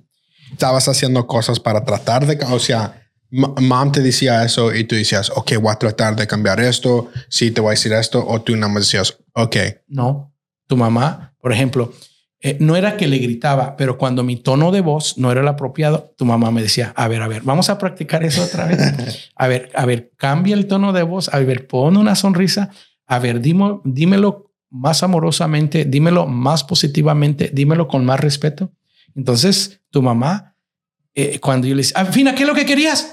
[0.52, 5.32] estabas haciendo cosas para tratar de, o sea, mom te decía eso y tú decías,
[5.34, 8.54] ok, voy a tratar de cambiar esto, sí, te voy a decir esto, o tú
[8.58, 9.56] nada más decías, ok.
[9.88, 10.34] No,
[10.68, 11.94] tu mamá, por ejemplo,
[12.42, 15.48] eh, no era que le gritaba, pero cuando mi tono de voz no era el
[15.48, 19.32] apropiado, tu mamá me decía, a ver, a ver, vamos a practicar eso otra vez.
[19.38, 22.72] A ver, a ver, cambia el tono de voz, a ver, pon una sonrisa,
[23.06, 28.72] a ver, dímelo más amorosamente, dímelo más positivamente, dímelo con más respeto.
[29.16, 30.56] Entonces, tu mamá,
[31.14, 33.12] eh, cuando yo le decía, Fina, ¿qué es lo que querías?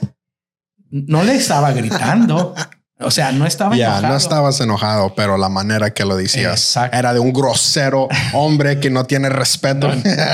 [0.90, 2.54] No le estaba gritando.
[3.04, 7.12] O sea, no estaba Ya, no estabas enojado, pero la manera que lo decías era
[7.12, 9.90] de un grosero hombre que no tiene respeto.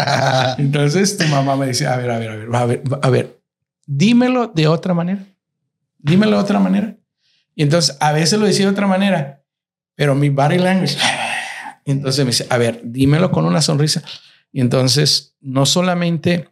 [0.58, 3.40] Entonces tu mamá me decía, a ver, a ver, a ver, a ver, a ver,
[3.86, 5.24] dímelo de otra manera.
[5.98, 6.94] Dímelo de otra manera.
[7.54, 9.37] Y entonces a veces lo decía de otra manera,
[9.98, 10.96] pero mi body language
[11.84, 14.02] entonces me dice, a ver, dímelo con una sonrisa.
[14.52, 16.50] Y entonces no solamente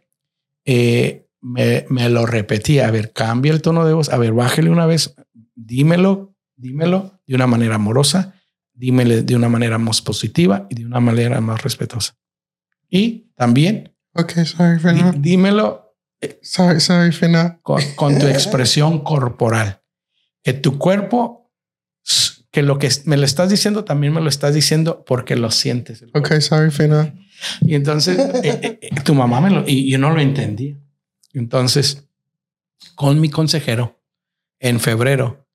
[0.65, 4.85] eh, me, lo repetía, a ver, cambia el tono de voz, a ver, bájale una
[4.85, 5.15] vez,
[5.55, 8.33] dímelo, dímelo de una manera amorosa,
[8.73, 12.17] dímelo de una manera más positiva y de una manera más respetuosa.
[12.89, 14.79] Y también, okay, sorry,
[15.19, 17.11] dímelo eh, sorry, sorry,
[17.61, 19.81] con, con tu expresión corporal,
[20.43, 21.36] que tu cuerpo
[22.57, 26.03] que lo que me lo estás diciendo también me lo estás diciendo porque lo sientes.
[26.15, 27.13] Ok, sorry, Fina.
[27.61, 30.75] Y entonces eh, eh, eh, tu mamá me lo, y yo no lo entendía.
[31.33, 32.07] Entonces,
[32.95, 34.01] con mi consejero,
[34.59, 35.47] en febrero,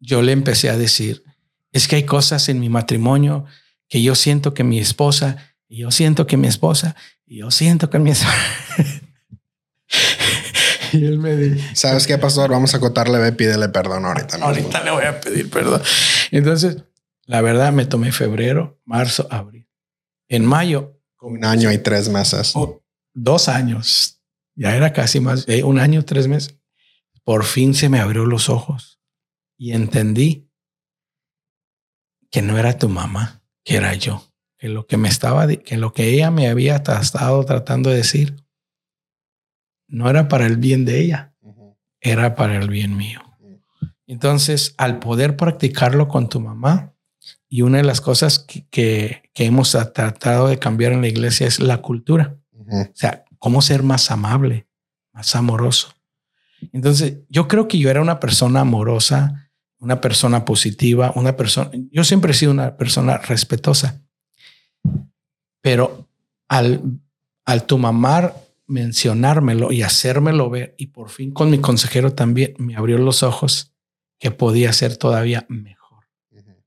[0.00, 1.22] yo le empecé a decir,
[1.70, 3.44] es que hay cosas en mi matrimonio
[3.88, 7.88] que yo siento que mi esposa, y yo siento que mi esposa, y yo siento
[7.88, 8.34] que mi esposa.
[10.92, 12.50] y él me dijo, ¿sabes qué, pastor?
[12.50, 14.36] Vamos a contarle, ve, pídele perdón ahorita.
[14.36, 15.82] Ahorita le voy a pedir perdón.
[16.30, 16.84] Entonces,
[17.26, 19.68] la verdad, me tomé febrero, marzo, abril.
[20.28, 20.94] En mayo.
[21.20, 22.52] Un año y tres meses.
[22.54, 24.20] Oh, dos años.
[24.54, 26.56] Ya era casi más, eh, un año, tres meses.
[27.24, 29.00] Por fin se me abrió los ojos
[29.58, 30.50] y entendí
[32.30, 34.24] que no era tu mamá, que era yo.
[34.56, 38.47] Que lo que me estaba, que lo que ella me había estado tratando de decir
[39.88, 41.34] no era para el bien de ella,
[42.00, 43.20] era para el bien mío.
[44.06, 46.94] Entonces, al poder practicarlo con tu mamá,
[47.48, 48.38] y una de las cosas
[48.70, 52.36] que, hemos tratado de cambiar en la iglesia es la cultura.
[52.52, 54.66] O sea, cómo ser más amable,
[55.12, 55.94] más amoroso.
[56.72, 62.04] Entonces, yo creo que yo era una persona amorosa, una persona positiva, una persona, yo
[62.04, 64.02] siempre he sido una persona respetuosa,
[65.62, 66.08] pero
[66.48, 66.82] al,
[67.44, 68.32] al tu mamá
[68.68, 73.72] mencionármelo y hacérmelo ver, y por fin con mi consejero también me abrió los ojos
[74.18, 76.04] que podía ser todavía mejor.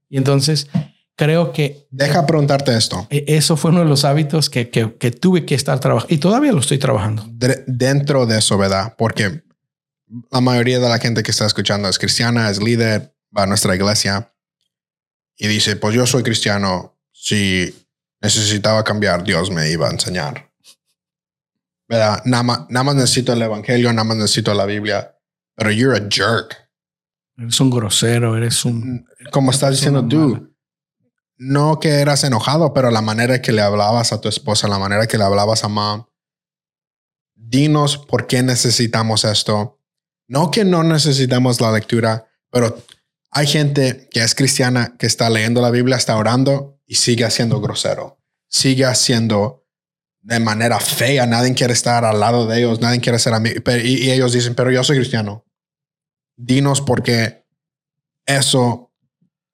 [0.10, 0.68] Y entonces
[1.16, 1.88] creo que...
[1.92, 3.08] Deja preguntarte esto.
[3.10, 6.18] E, eso fue uno de los hábitos que, que, que tuve que estar trabajando y
[6.18, 7.26] todavía lo estoy trabajando.
[7.68, 8.96] dentro de eso, ¿verdad?
[8.98, 9.44] Porque
[10.32, 13.76] la mayoría de la gente que está escuchando es cristiana, es líder, va a nuestra
[13.76, 14.34] iglesia
[15.38, 17.74] y dice, pues yo soy cristiano, si
[18.22, 20.51] necesitaba cambiar, Dios me iba a enseñar.
[21.92, 22.22] ¿Verdad?
[22.24, 25.14] Nada más, nada más necesito el evangelio, nada más necesito la Biblia,
[25.56, 26.56] pero you're a jerk.
[27.38, 28.94] Eres un grosero, eres un...
[28.94, 30.56] Mm, como estás diciendo tú,
[31.36, 35.06] no que eras enojado, pero la manera que le hablabas a tu esposa, la manera
[35.06, 36.06] que le hablabas a mom,
[37.36, 39.78] dinos por qué necesitamos esto.
[40.30, 42.82] No que no necesitamos la lectura, pero
[43.32, 47.60] hay gente que es cristiana que está leyendo la Biblia, está orando y sigue siendo
[47.60, 49.61] grosero, sigue haciendo
[50.22, 53.62] de manera fea, nadie quiere estar al lado de ellos, nadie quiere ser amigo.
[53.84, 55.46] Y, y, ellos dicen, pero yo soy cristiano.
[56.38, 57.46] Dinos por qué
[58.26, 58.92] eso,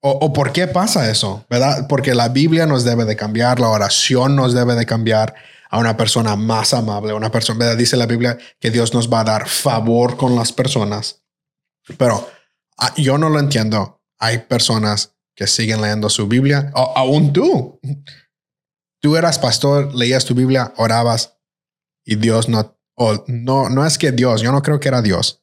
[0.00, 1.86] o, o, por qué pasa eso, ¿verdad?
[1.88, 5.34] Porque la Biblia nos debe de cambiar, la oración nos debe de cambiar
[5.70, 7.76] a una persona más amable, una persona, ¿verdad?
[7.76, 11.22] Dice la Biblia que Dios nos va a dar favor con las personas.
[11.96, 12.28] Pero
[12.78, 14.02] ah, yo no lo entiendo.
[14.18, 17.80] Hay personas que siguen leyendo su Biblia, o, aún tú
[19.00, 21.36] tú eras pastor, leías tu Biblia, orabas
[22.04, 22.78] y Dios no,
[23.26, 25.42] no, no es que Dios, yo no creo que era Dios.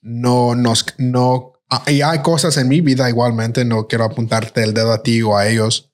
[0.00, 4.74] No nos, no, ah, y hay cosas en mi vida igualmente, no quiero apuntarte el
[4.74, 5.90] dedo a ti o a ellos,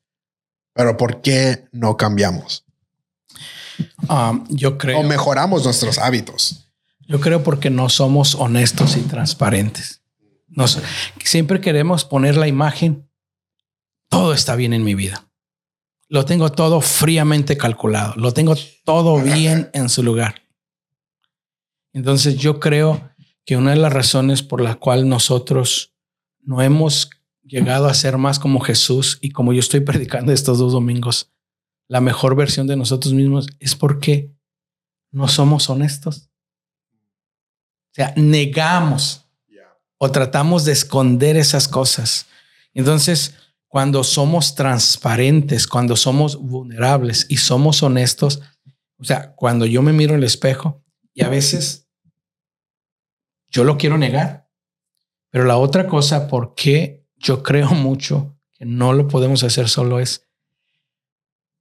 [0.72, 2.64] pero ¿por qué no cambiamos?
[4.08, 5.00] Um, yo creo.
[5.00, 6.70] O mejoramos nuestros hábitos.
[7.06, 10.02] Yo creo porque no somos honestos y transparentes.
[10.48, 10.80] Nos,
[11.22, 13.08] siempre queremos poner la imagen,
[14.08, 15.27] todo está bien en mi vida
[16.08, 20.42] lo tengo todo fríamente calculado, lo tengo todo bien en su lugar.
[21.92, 23.10] Entonces yo creo
[23.44, 25.94] que una de las razones por la cual nosotros
[26.40, 27.10] no hemos
[27.42, 31.30] llegado a ser más como Jesús y como yo estoy predicando estos dos domingos,
[31.88, 34.34] la mejor versión de nosotros mismos es porque
[35.10, 36.28] no somos honestos.
[37.90, 39.24] O sea, negamos
[39.96, 42.26] o tratamos de esconder esas cosas.
[42.72, 43.34] Entonces,
[43.68, 48.40] cuando somos transparentes, cuando somos vulnerables y somos honestos,
[48.98, 51.86] o sea, cuando yo me miro en el espejo y a veces
[53.50, 54.48] yo lo quiero negar,
[55.30, 60.00] pero la otra cosa, por qué yo creo mucho que no lo podemos hacer solo
[60.00, 60.24] es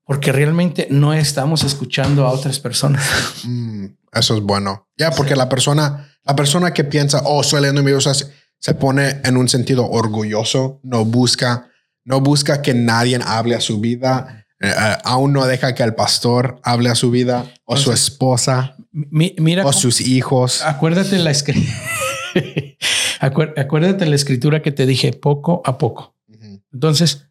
[0.06, 3.06] porque realmente no estamos escuchando a otras personas.
[3.44, 4.90] Mm, eso es bueno.
[4.98, 9.38] Ya, porque la persona, la persona que piensa, oh, soy leyendo mi se pone en
[9.38, 11.70] un sentido orgulloso, no busca
[12.08, 15.94] no busca que nadie hable a su vida, eh, eh, aún no deja que el
[15.94, 20.62] pastor hable a su vida o su esposa mira o sus hijos.
[20.62, 21.32] Acuérdate la,
[23.20, 26.16] acuérdate la escritura que te dije poco a poco.
[26.72, 27.28] Entonces,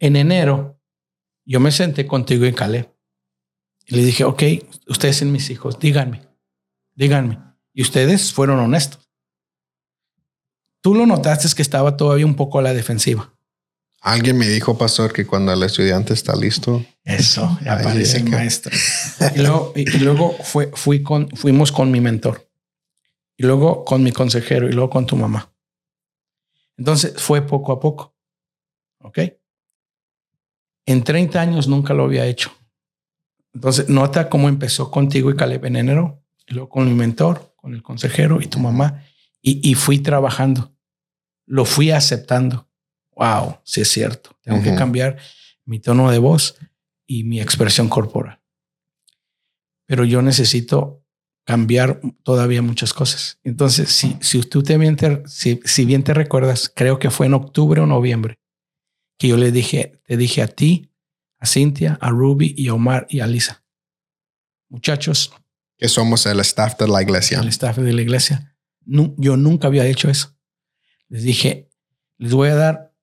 [0.00, 0.80] en enero,
[1.44, 2.92] yo me senté contigo en Caleb
[3.86, 4.42] y le dije, ok,
[4.88, 6.22] ustedes son mis hijos, díganme,
[6.96, 7.38] díganme.
[7.72, 9.08] Y ustedes fueron honestos.
[10.80, 13.35] Tú lo notaste que estaba todavía un poco a la defensiva.
[14.06, 16.84] Alguien me dijo, pastor, que cuando el estudiante está listo.
[17.02, 18.76] Eso, ya aparece el maestro.
[19.34, 22.48] y luego, y luego fue, fui con, fuimos con mi mentor.
[23.36, 25.52] Y luego con mi consejero y luego con tu mamá.
[26.76, 28.14] Entonces fue poco a poco.
[29.00, 29.18] ¿Ok?
[30.86, 32.52] En 30 años nunca lo había hecho.
[33.54, 37.74] Entonces, nota cómo empezó contigo y Caleb en enero, y luego con mi mentor, con
[37.74, 39.02] el consejero y tu mamá,
[39.42, 40.76] y, fui trabajando.
[41.46, 42.68] Lo fui aceptando.
[43.16, 44.36] Wow, sí es cierto.
[44.42, 45.16] Tengo que cambiar
[45.64, 46.56] mi tono de voz
[47.06, 48.40] y mi expresión corporal.
[49.86, 51.02] Pero yo necesito
[51.44, 53.38] cambiar todavía muchas cosas.
[53.42, 54.96] Entonces, si, si tú te bien
[55.26, 58.38] si, si bien te recuerdas, creo que fue en octubre o noviembre
[59.18, 60.92] que yo le dije, te dije a ti,
[61.38, 63.64] a Cintia, a Ruby y a Omar y a Lisa.
[64.68, 65.32] Muchachos.
[65.76, 67.40] Que somos el staff de la iglesia.
[67.40, 68.56] El staff de la iglesia.
[68.84, 70.36] yo nunca había hecho eso.
[71.08, 71.70] Les dije,
[72.18, 72.95] les voy a dar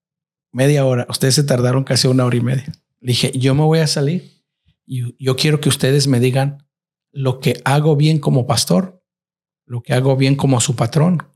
[0.53, 1.05] media hora.
[1.09, 2.71] Ustedes se tardaron casi una hora y media.
[3.01, 4.43] Dije, yo me voy a salir
[4.85, 6.65] y yo quiero que ustedes me digan
[7.11, 9.03] lo que hago bien como pastor,
[9.65, 11.27] lo que hago bien como su patrón.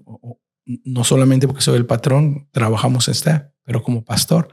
[0.66, 4.50] No solamente porque soy el patrón, trabajamos esta, pero como pastor,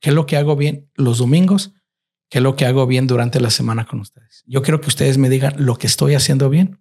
[0.00, 1.72] ¿qué es lo que hago bien los domingos?
[2.28, 4.42] ¿Qué es lo que hago bien durante la semana con ustedes?
[4.46, 6.80] Yo quiero que ustedes me digan lo que estoy haciendo bien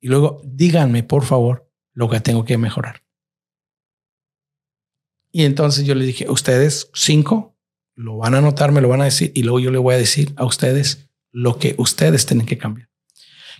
[0.00, 3.01] y luego díganme, por favor, lo que tengo que mejorar.
[5.32, 7.56] Y entonces yo le dije, ustedes cinco
[7.94, 9.98] lo van a anotar, me lo van a decir y luego yo le voy a
[9.98, 12.90] decir a ustedes lo que ustedes tienen que cambiar.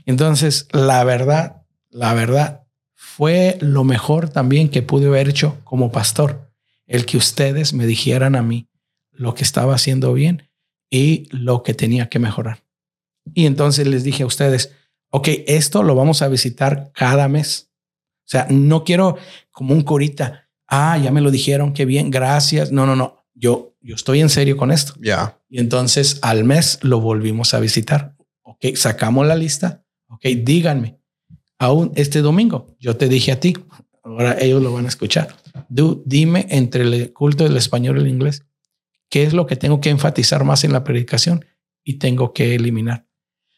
[0.05, 6.53] Entonces, la verdad, la verdad fue lo mejor también que pude haber hecho como pastor,
[6.87, 8.69] el que ustedes me dijeran a mí
[9.11, 10.51] lo que estaba haciendo bien
[10.91, 12.65] y lo que tenía que mejorar.
[13.35, 14.73] Y entonces les dije a ustedes,
[15.11, 17.71] ok, esto lo vamos a visitar cada mes.
[18.21, 19.17] O sea, no quiero
[19.51, 22.73] como un curita, ah, ya me lo dijeron, qué bien, gracias.
[22.73, 24.95] No, no, no, yo, yo estoy en serio con esto.
[25.01, 25.39] Ya.
[25.49, 28.17] Y entonces al mes lo volvimos a visitar.
[28.43, 30.99] Ok, sacamos la lista Ok, díganme,
[31.59, 33.55] aún este domingo, yo te dije a ti,
[34.03, 35.35] ahora ellos lo van a escuchar.
[35.71, 38.45] Du, dime entre el culto del español y el inglés,
[39.09, 41.47] ¿qué es lo que tengo que enfatizar más en la predicación
[41.83, 43.07] y tengo que eliminar?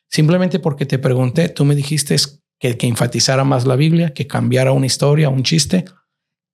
[0.09, 2.15] Simplemente porque te pregunté, tú me dijiste
[2.61, 5.85] que, que enfatizara más la Biblia, que cambiara una historia, un chiste.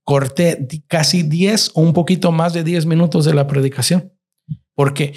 [0.04, 4.12] Corté casi 10 o un poquito más de 10 minutos de la predicación.
[4.74, 5.14] Porque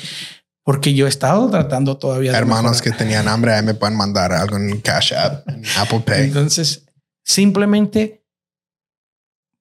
[0.63, 2.31] porque yo he estado tratando todavía.
[2.31, 6.01] De Hermanos que tenían hambre, ahí me pueden mandar algo en Cash App, en Apple
[6.05, 6.25] Pay.
[6.25, 6.85] Entonces,
[7.23, 8.25] simplemente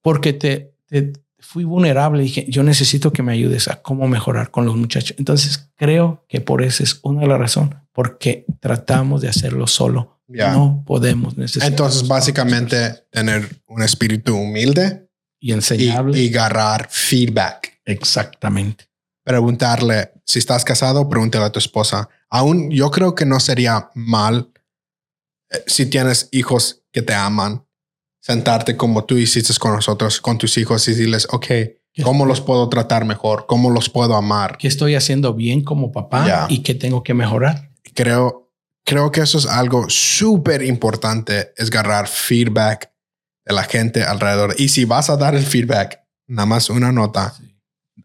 [0.01, 0.75] porque te,
[1.39, 5.17] fui vulnerable, dije, yo necesito que me ayudes a cómo mejorar con los muchachos.
[5.19, 10.21] Entonces, creo que por eso es una de las razones, porque tratamos de hacerlo solo.
[10.29, 11.69] No podemos necesitar.
[11.69, 15.11] Entonces, básicamente, tener un espíritu humilde
[15.43, 17.81] y enseñarle y agarrar feedback.
[17.85, 18.93] Exactamente
[19.25, 22.09] preguntarle si estás casado, pregúntale a tu esposa.
[22.31, 24.51] Aún yo creo que no sería mal
[25.51, 27.65] eh, si tienes hijos que te aman,
[28.21, 31.47] sentarte como tú hiciste con nosotros, con tus hijos y decirles, ok,
[32.03, 33.47] ¿cómo los puedo tratar mejor?
[33.47, 34.57] ¿Cómo los puedo amar?
[34.59, 37.71] ¿Qué estoy haciendo bien como papá y qué tengo que mejorar?
[37.95, 38.51] Creo,
[38.85, 42.92] creo que eso es algo súper importante, es agarrar feedback
[43.45, 44.55] de la gente alrededor.
[44.59, 47.35] Y si vas a dar el feedback, nada más una nota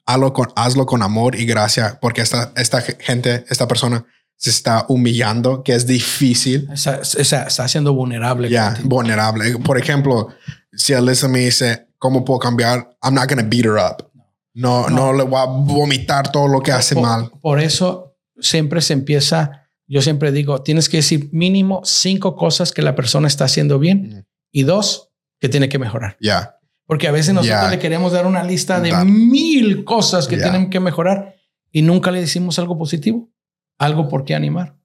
[0.08, 4.86] hazlo con, hazlo con amor y gracia, porque esta, esta gente, esta persona se está
[4.88, 6.70] humillando, que es difícil.
[6.72, 8.50] Está, está, siendo vulnerable.
[8.50, 9.58] Ya, vulnerable.
[9.60, 10.30] Por ejemplo,
[10.72, 12.98] si Alyssa me dice, ¿cómo puedo cambiar?
[13.04, 14.10] I'm not going to beat her up.
[14.54, 17.32] No, no, le voy a vomitar todo lo que hace mal.
[17.42, 22.82] Por eso siempre se empieza, yo siempre digo, tienes que decir mínimo cinco cosas que
[22.82, 25.07] la persona está haciendo bien y dos
[25.40, 26.18] que tiene que mejorar.
[26.20, 26.58] Ya.
[26.86, 30.80] Porque a veces nosotros le queremos dar una lista de mil cosas que tienen que
[30.80, 31.36] mejorar
[31.72, 33.30] y nunca le decimos algo positivo,
[33.78, 34.78] algo por qué animar.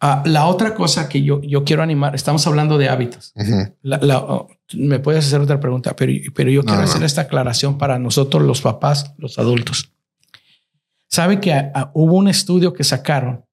[0.00, 3.34] Ah, la otra cosa que yo, yo quiero animar, estamos hablando de hábitos.
[4.12, 8.42] Oh, me puedes hacer otra pregunta, pero, pero yo quiero hacer esta aclaración para nosotros
[8.42, 9.92] los papás, los adultos.
[11.08, 13.44] Sabe que ah, ah, hubo un estudio que sacaron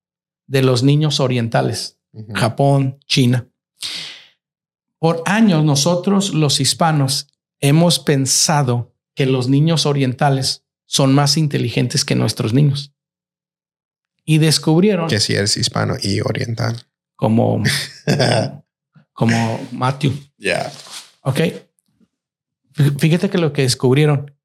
[0.46, 2.00] de los niños orientales,
[2.34, 3.48] Japón, China.
[5.00, 7.28] Por años nosotros los hispanos
[7.60, 12.94] hemos pensado que los niños orientales son más inteligentes que nuestros niños.
[14.24, 15.08] Y descubrieron...
[15.08, 16.88] Que si eres hispano y oriental.
[17.16, 17.64] Como,
[19.14, 20.14] como Matthew.
[20.38, 20.72] Ya.
[21.22, 21.42] Ok.
[23.00, 24.36] Fíjate que lo que descubrieron,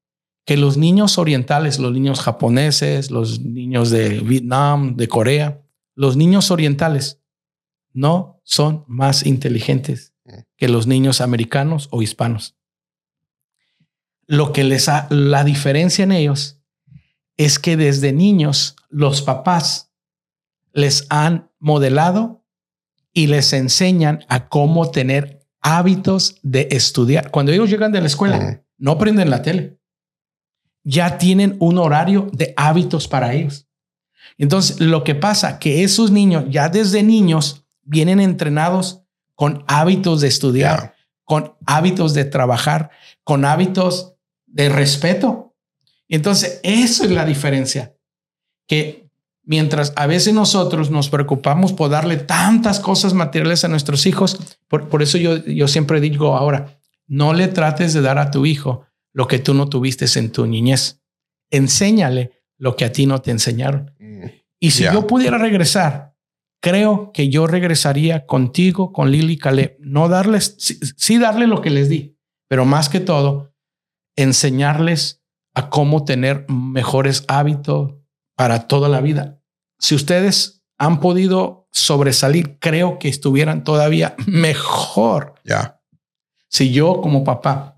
[0.45, 5.61] que los niños orientales, los niños japoneses, los niños de Vietnam, de Corea,
[5.95, 7.21] los niños orientales
[7.93, 10.12] no son más inteligentes.
[10.57, 12.55] Que los niños americanos o hispanos
[14.27, 16.59] lo que les ha, la diferencia en ellos
[17.37, 19.91] es que desde niños los papás
[20.71, 22.43] les han modelado
[23.11, 27.31] y les enseñan a cómo tener hábitos de estudiar.
[27.31, 29.79] Cuando ellos llegan de la escuela, no prenden la tele.
[30.85, 33.69] ya tienen un horario de hábitos para ellos.
[34.37, 39.02] Entonces, lo que pasa que esos niños ya desde niños vienen entrenados
[39.35, 42.91] con hábitos de estudiar, con hábitos de trabajar,
[43.23, 44.15] con hábitos
[44.45, 45.55] de respeto.
[46.07, 47.95] Entonces, eso es la diferencia.
[48.67, 49.09] Que
[49.43, 54.89] mientras a veces nosotros nos preocupamos por darle tantas cosas materiales a nuestros hijos, por,
[54.89, 58.85] por eso yo, yo siempre digo ahora, no le trates de dar a tu hijo
[59.11, 61.01] lo que tú no tuviste en tu niñez.
[61.51, 63.93] Enséñale lo que a ti no te enseñaron.
[63.99, 64.25] Mm.
[64.59, 66.12] Y si yo pudiera regresar,
[66.63, 69.75] creo que yo regresaría contigo, con Lili Caleb.
[69.81, 73.53] No darles, sí, sí darle lo que les di, pero más que todo,
[74.15, 75.21] enseñarles
[75.53, 77.95] a cómo tener mejores hábitos
[78.37, 79.41] para toda la vida.
[79.77, 85.35] Si ustedes han podido sobresalir, creo que estuvieran todavía mejor.
[85.43, 85.81] Ya.
[86.47, 87.75] Si yo como papá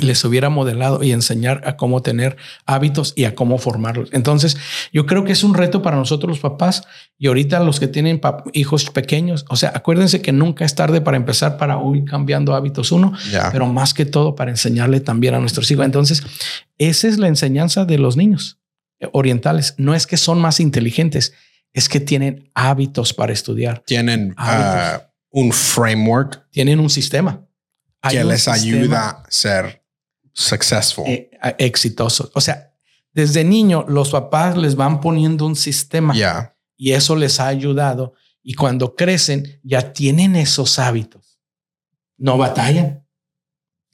[0.00, 2.36] les hubiera modelado y enseñar a cómo tener
[2.66, 4.10] hábitos y a cómo formarlos.
[4.12, 4.58] Entonces,
[4.92, 6.82] yo creo que es un reto para nosotros los papás
[7.16, 8.20] y ahorita los que tienen
[8.52, 12.92] hijos pequeños, o sea, acuérdense que nunca es tarde para empezar para ir cambiando hábitos
[12.92, 13.14] uno,
[13.50, 15.86] pero más que todo para enseñarle también a nuestros hijos.
[15.86, 16.22] Entonces,
[16.76, 18.58] esa es la enseñanza de los niños
[19.12, 19.74] orientales.
[19.78, 21.32] No es que son más inteligentes,
[21.72, 23.82] es que tienen hábitos para estudiar.
[23.86, 24.98] Tienen uh,
[25.30, 26.46] un framework.
[26.50, 27.48] Tienen un sistema
[28.08, 29.77] que les ayuda a ser
[30.38, 31.06] successful.
[31.06, 32.30] Eh, exitosos.
[32.34, 32.72] O sea,
[33.12, 36.14] desde niño los papás les van poniendo un sistema
[36.76, 38.14] y eso les ha ayudado.
[38.42, 41.38] Y cuando crecen ya tienen esos hábitos.
[42.16, 43.06] No batallan.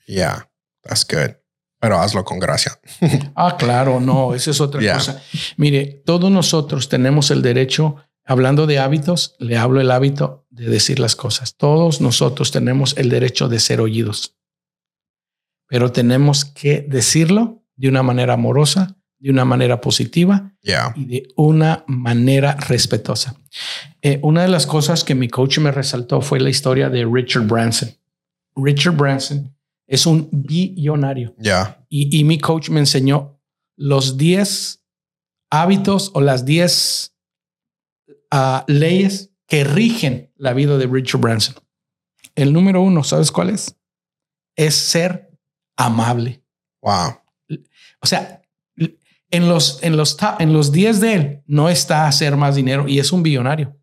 [0.07, 0.51] Yeah,
[0.83, 1.37] that's good.
[1.81, 2.79] Pero hazlo con gracia.
[3.35, 5.21] ah, claro, no, esa es otra cosa.
[5.57, 10.99] Mire, todos nosotros tenemos el derecho Hablando de hábitos, le hablo el hábito de decir
[10.99, 11.57] las cosas.
[11.57, 14.35] Todos nosotros tenemos el derecho de ser oídos,
[15.75, 20.55] pero tenemos que decirlo de una manera amorosa, de una manera positiva
[20.95, 23.35] y de una manera respetuosa.
[24.01, 27.49] Eh, una de las cosas que mi coach me resaltó fue la historia de Richard
[27.49, 27.89] Branson.
[28.55, 29.53] Richard Branson
[29.89, 31.35] es un billonario.
[31.89, 33.41] Y, y mi coach me enseñó
[33.77, 34.81] los 10
[35.51, 37.17] hábitos o las 10
[38.69, 41.57] leyes que rigen la vida de Richard Branson.
[42.37, 43.75] El número uno, ¿sabes cuál es?
[44.55, 45.34] Es ser
[45.77, 46.43] amable.
[46.83, 47.19] Wow.
[48.01, 48.43] O sea,
[49.31, 52.99] en los, en los, en los 10 de él no está hacer más dinero y
[52.99, 53.77] es un billonario.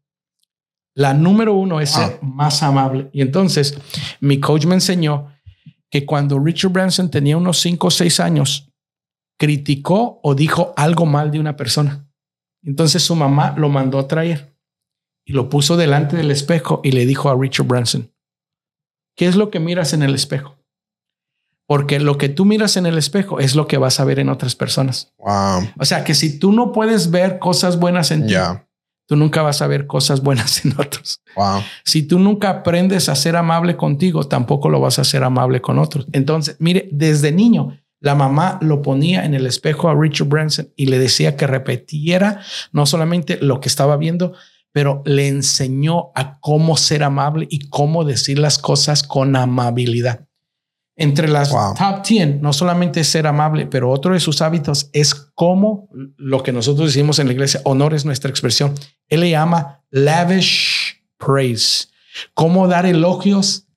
[0.93, 3.09] La número uno es ser más amable.
[3.13, 3.77] Y entonces
[4.19, 5.33] mi coach me enseñó
[5.89, 8.71] que cuando Richard Branson tenía unos 5 o 6 años,
[9.37, 12.07] criticó o dijo algo mal de una persona.
[12.63, 14.55] Entonces su mamá lo mandó a traer
[15.25, 18.11] y lo puso delante del espejo y le dijo a Richard Branson,
[19.15, 20.60] ¿qué es lo que miras en el espejo?
[21.71, 24.27] Porque lo que tú miras en el espejo es lo que vas a ver en
[24.27, 25.13] otras personas.
[25.79, 28.33] O sea que si tú no puedes ver cosas buenas en ti,
[29.07, 31.21] tú nunca vas a ver cosas buenas en otros.
[31.85, 35.79] Si tú nunca aprendes a ser amable contigo, tampoco lo vas a ser amable con
[35.79, 36.07] otros.
[36.11, 40.87] Entonces, mire, desde niño la mamá lo ponía en el espejo a Richard Branson y
[40.87, 42.41] le decía que repetiera
[42.73, 44.33] no solamente lo que estaba viendo,
[44.73, 50.27] pero le enseñó a cómo ser amable y cómo decir las cosas con amabilidad.
[51.01, 55.89] Entre las top 10, no solamente ser amable, pero otro de sus hábitos es cómo
[56.17, 58.73] lo que nosotros decimos en la iglesia, honor es nuestra expresión.
[59.09, 61.87] Él le llama lavish praise,
[62.33, 63.67] cómo dar elogios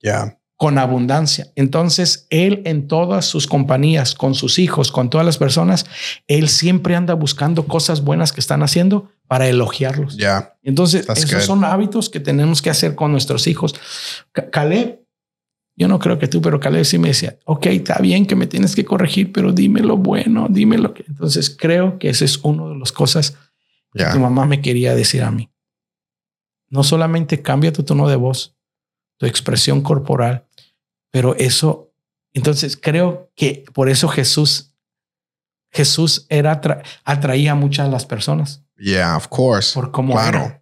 [0.00, 1.50] yeah con abundancia.
[1.56, 5.86] Entonces, él en todas sus compañías, con sus hijos, con todas las personas,
[6.28, 10.18] él siempre anda buscando cosas buenas que están haciendo para elogiarlos.
[10.18, 10.58] Ya.
[10.62, 13.74] Entonces, esos son hábitos que tenemos que hacer con nuestros hijos.
[14.52, 14.99] Caleb,
[15.80, 18.46] yo no creo que tú, pero Caleb sí me decía, ok, está bien que me
[18.46, 21.06] tienes que corregir, pero dime lo bueno, dime lo que.
[21.08, 23.38] Entonces, creo que ese es uno de las cosas
[23.94, 25.50] que tu mamá me quería decir a mí.
[26.68, 28.54] No solamente cambia tu tono de voz,
[29.16, 30.46] tu expresión corporal,
[31.10, 31.94] pero eso,
[32.34, 34.74] entonces creo que por eso Jesús,
[35.72, 36.60] Jesús era
[37.04, 38.62] atraía a muchas las personas.
[38.76, 39.72] Yeah, of course.
[39.72, 40.59] Por cómo claro.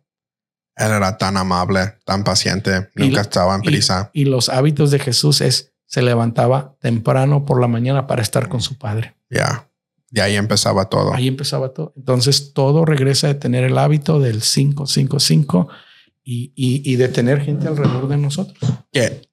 [0.78, 4.10] Él era tan amable, tan paciente, nunca estaba en prisa.
[4.12, 8.60] Y, los hábitos de Jesús es se levantaba temprano por la mañana para estar con
[8.60, 9.16] su padre.
[9.30, 9.68] Ya.
[10.10, 11.14] De ahí empezaba todo.
[11.14, 11.92] Ahí empezaba todo.
[11.96, 15.68] Entonces todo regresa de tener el hábito del 5, 5, 5
[16.22, 18.58] y, y, y de tener gente alrededor de nosotros.
[18.92, 19.28] Que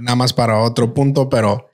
[0.00, 1.70] nada más para otro punto, pero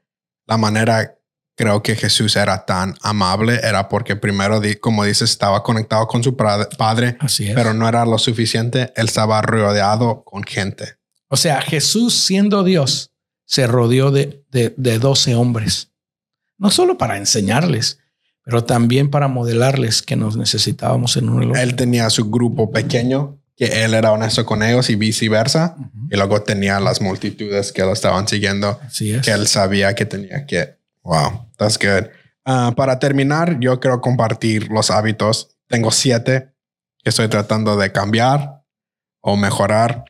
[0.47, 1.18] la manera
[1.59, 6.37] creo que Jesús era tan amable era porque primero, como dices, estaba conectado con su
[6.37, 8.93] padre, Así pero no era lo suficiente.
[8.95, 10.95] Él estaba rodeado con gente.
[11.29, 13.11] O sea, Jesús siendo Dios
[13.45, 15.91] se rodeó de, de, de 12 hombres,
[16.59, 17.99] no solo para enseñarles,
[18.45, 23.85] pero también para modelarles que nos necesitábamos en un Él tenía su grupo pequeño, que
[23.85, 25.77] él era honesto con ellos y viceversa.
[26.09, 30.79] Y luego tenía las multitudes que lo estaban siguiendo, que él sabía que tenía que.
[31.03, 32.11] Wow, that's good.
[32.45, 35.59] Ah, para terminar, yo quiero compartir los hábitos.
[35.67, 36.55] Tengo siete
[37.05, 38.65] que estoy tratando de cambiar
[39.21, 40.07] o mejorar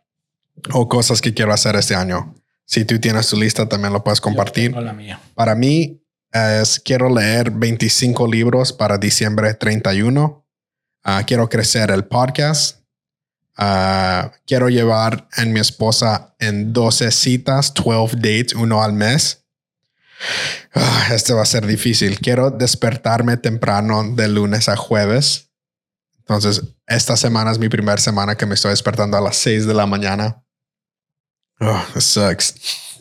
[0.73, 2.35] o cosas que quiero hacer este año.
[2.65, 4.75] Si tú tienes tu lista, también lo puedes compartir.
[5.35, 6.01] Para mí,
[6.33, 10.45] es, quiero leer 25 libros para diciembre 31.
[11.03, 12.81] Ah, quiero crecer el podcast.
[13.57, 19.45] Ah, quiero llevar a mi esposa en 12 citas, 12 dates, uno al mes.
[20.75, 22.19] Ah, este va a ser difícil.
[22.19, 25.51] Quiero despertarme temprano de lunes a jueves.
[26.19, 29.75] Entonces, esta semana es mi primera semana que me estoy despertando a las 6 de
[29.75, 30.45] la mañana.
[31.61, 32.55] Oh, it sucks.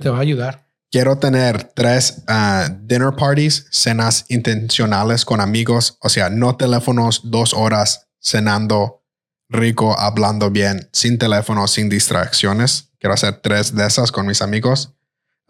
[0.00, 0.66] te va a ayudar.
[0.90, 7.54] Quiero tener tres uh, dinner parties, cenas intencionales con amigos, o sea, no teléfonos, dos
[7.54, 9.04] horas cenando
[9.48, 12.90] rico, hablando bien, sin teléfono, sin distracciones.
[12.98, 14.94] Quiero hacer tres de esas con mis amigos.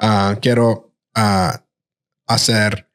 [0.00, 1.56] Uh, quiero uh,
[2.26, 2.86] hacer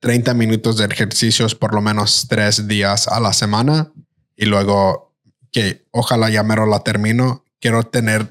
[0.00, 3.92] 30 minutos de ejercicios por lo menos tres días a la semana
[4.36, 5.12] y luego
[5.50, 7.44] que ojalá ya mero la termino.
[7.60, 8.28] Quiero tener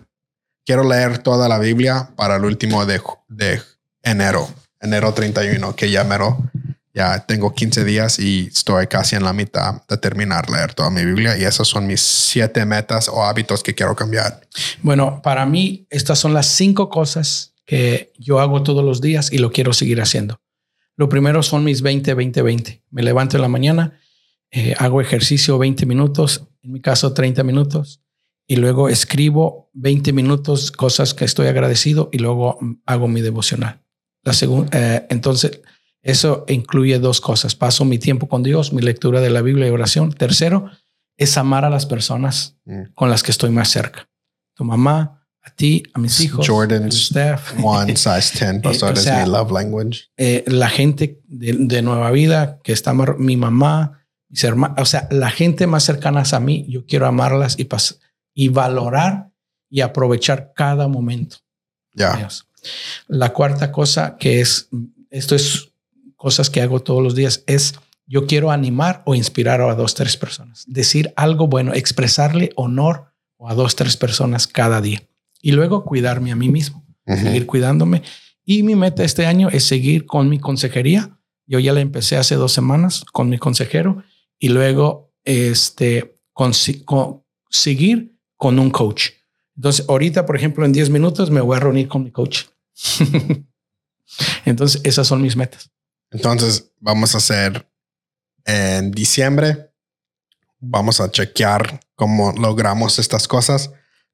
[0.65, 3.61] quiero leer toda la Biblia para el último de, de
[4.01, 4.47] enero,
[4.79, 6.37] enero 31, que ya mero,
[6.93, 11.03] ya tengo 15 días y estoy casi en la mitad de terminar leer toda mi
[11.03, 14.41] Biblia y esas son mis siete metas o hábitos que quiero cambiar.
[14.81, 19.37] Bueno, para mí estas son las cinco cosas que yo hago todos los días y
[19.37, 20.41] lo quiero seguir haciendo.
[20.95, 22.83] Lo primero son mis 20, 20, 20.
[22.91, 23.99] Me levanto en la mañana,
[24.51, 28.01] eh, hago ejercicio 20 minutos, en mi caso 30 minutos,
[28.45, 33.81] y luego escribo 20 minutos cosas que estoy agradecido y luego hago mi devocional.
[34.23, 35.61] La segunda, eh, entonces,
[36.01, 37.55] eso incluye dos cosas.
[37.55, 40.11] Paso mi tiempo con Dios, mi lectura de la Biblia y oración.
[40.11, 40.69] Tercero,
[41.17, 42.93] es amar a las personas mm.
[42.93, 44.09] con las que estoy más cerca.
[44.55, 46.47] Tu mamá, a ti, a mis hijos.
[46.47, 47.53] Jordan's Steph.
[47.63, 48.31] one size
[48.61, 48.63] 10
[49.07, 50.05] eh, love language.
[50.17, 55.29] Eh, la gente de, Nueva Vida, que está mi mamá, mis hermanos, o sea, la
[55.29, 57.97] gente más cercana a mí, yo quiero amarlas y pasar
[58.33, 59.31] y valorar
[59.69, 61.37] y aprovechar cada momento.
[61.93, 62.27] Ya.
[63.07, 64.69] La cuarta cosa que es,
[65.11, 65.69] esto es
[66.15, 67.75] cosas que hago todos los días, es
[68.05, 70.63] yo quiero animar o inspirar a dos, tres personas.
[70.67, 75.01] Decir algo bueno, expresarle honor a dos, tres personas cada día.
[75.45, 78.01] Y luego cuidarme a mí mismo, seguir cuidándome.
[78.45, 81.19] Y mi meta este año es seguir con mi consejería.
[81.45, 84.01] Yo ya la empecé hace dos semanas con mi consejero
[84.39, 86.53] y luego este, con,
[87.49, 89.09] seguir con un coach.
[89.57, 92.45] Entonces, ahorita, por ejemplo, en 10 minutos me voy a reunir con mi coach.
[94.45, 95.69] Entonces, esas son mis metas.
[96.09, 97.69] Entonces, vamos a hacer
[98.45, 99.73] en diciembre,
[100.59, 103.71] vamos a chequear cómo logramos estas cosas.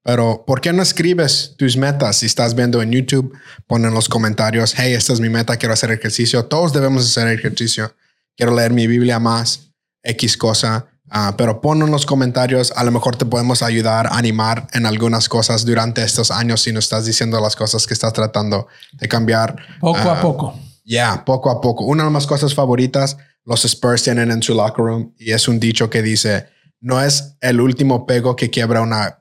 [0.10, 2.18] Pero, ¿por qué no escribes tus metas?
[2.18, 3.32] Si estás viendo en YouTube,
[3.68, 6.46] pon en los comentarios, hey, esta es mi meta, quiero hacer ejercicio.
[6.46, 7.94] Todos debemos hacer ejercicio.
[8.36, 9.70] Quiero leer mi Biblia más,
[10.02, 10.88] X cosa.
[11.12, 15.30] Ah, pero pon en los comentarios, a lo mejor te podemos ayudar, animar en algunas
[15.30, 19.58] cosas durante estos años si no estás diciendo las cosas que estás tratando de cambiar.
[19.80, 20.60] Poco a ah, poco.
[20.84, 21.86] Ya, poco a poco.
[21.86, 25.60] Una de mis cosas favoritas, los Spurs tienen en su locker room y es un
[25.60, 26.48] dicho que dice,
[26.82, 29.19] no es el último pego que quiebra una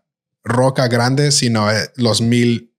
[0.48, 2.74] roca grande, sino eh, los mil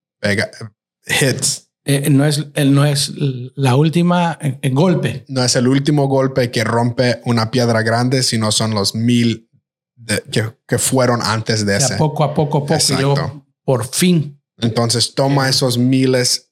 [1.22, 3.13] hits eh, no, es, no es
[3.55, 5.26] la última eh, golpe.
[5.28, 9.49] No es el último golpe que rompe una piedra grande, sino son los mil
[10.32, 11.95] que, fueron antes de ese.
[11.95, 14.39] Poco a poco, poco, y luego por fin.
[14.57, 15.49] Entonces toma eh.
[15.49, 16.51] esos miles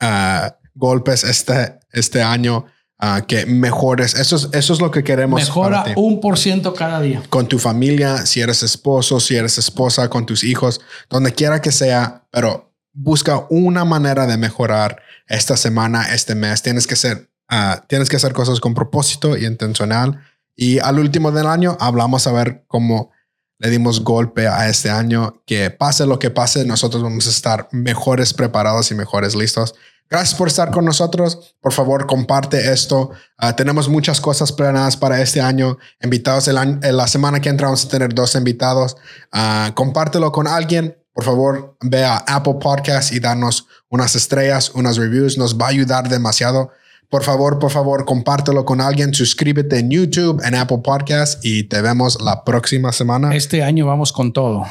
[0.00, 2.66] uh, golpes este, este año
[3.02, 4.14] uh, que mejores.
[4.14, 5.40] Eso es, eso es lo que queremos.
[5.40, 7.22] Mejora un por ciento cada día.
[7.28, 11.72] Con tu familia, si eres esposo, si eres esposa, con tus hijos, donde quiera que
[11.72, 16.62] sea, pero busca una manera de mejorar esta semana, este mes.
[16.62, 20.20] Tienes que ser, ah, tienes que hacer cosas con propósito y intencional.
[20.56, 23.12] Y al último del año hablamos a ver cómo
[23.58, 25.42] le dimos golpe a este año.
[25.46, 29.74] Que pase lo que pase, nosotros vamos a estar mejores preparados y mejores listos.
[30.10, 31.56] Gracias por estar con nosotros.
[31.60, 33.10] Por favor, comparte esto.
[33.36, 35.78] Ah, tenemos muchas cosas planeadas para este año.
[36.02, 38.96] Invitados el año, la semana que entra vamos a tener dos invitados.
[39.32, 44.98] Uh, compártelo con alguien por favor, ve a Apple Podcast y danos unas estrellas, unas
[44.98, 45.36] reviews.
[45.36, 46.70] Nos va a ayudar demasiado.
[47.10, 49.12] Por favor, por favor, compártelo con alguien.
[49.12, 53.34] Suscríbete en YouTube, en Apple Podcast y te vemos la próxima semana.
[53.34, 54.64] Este año vamos con todo.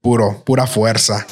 [0.00, 1.26] Puro, pura fuerza.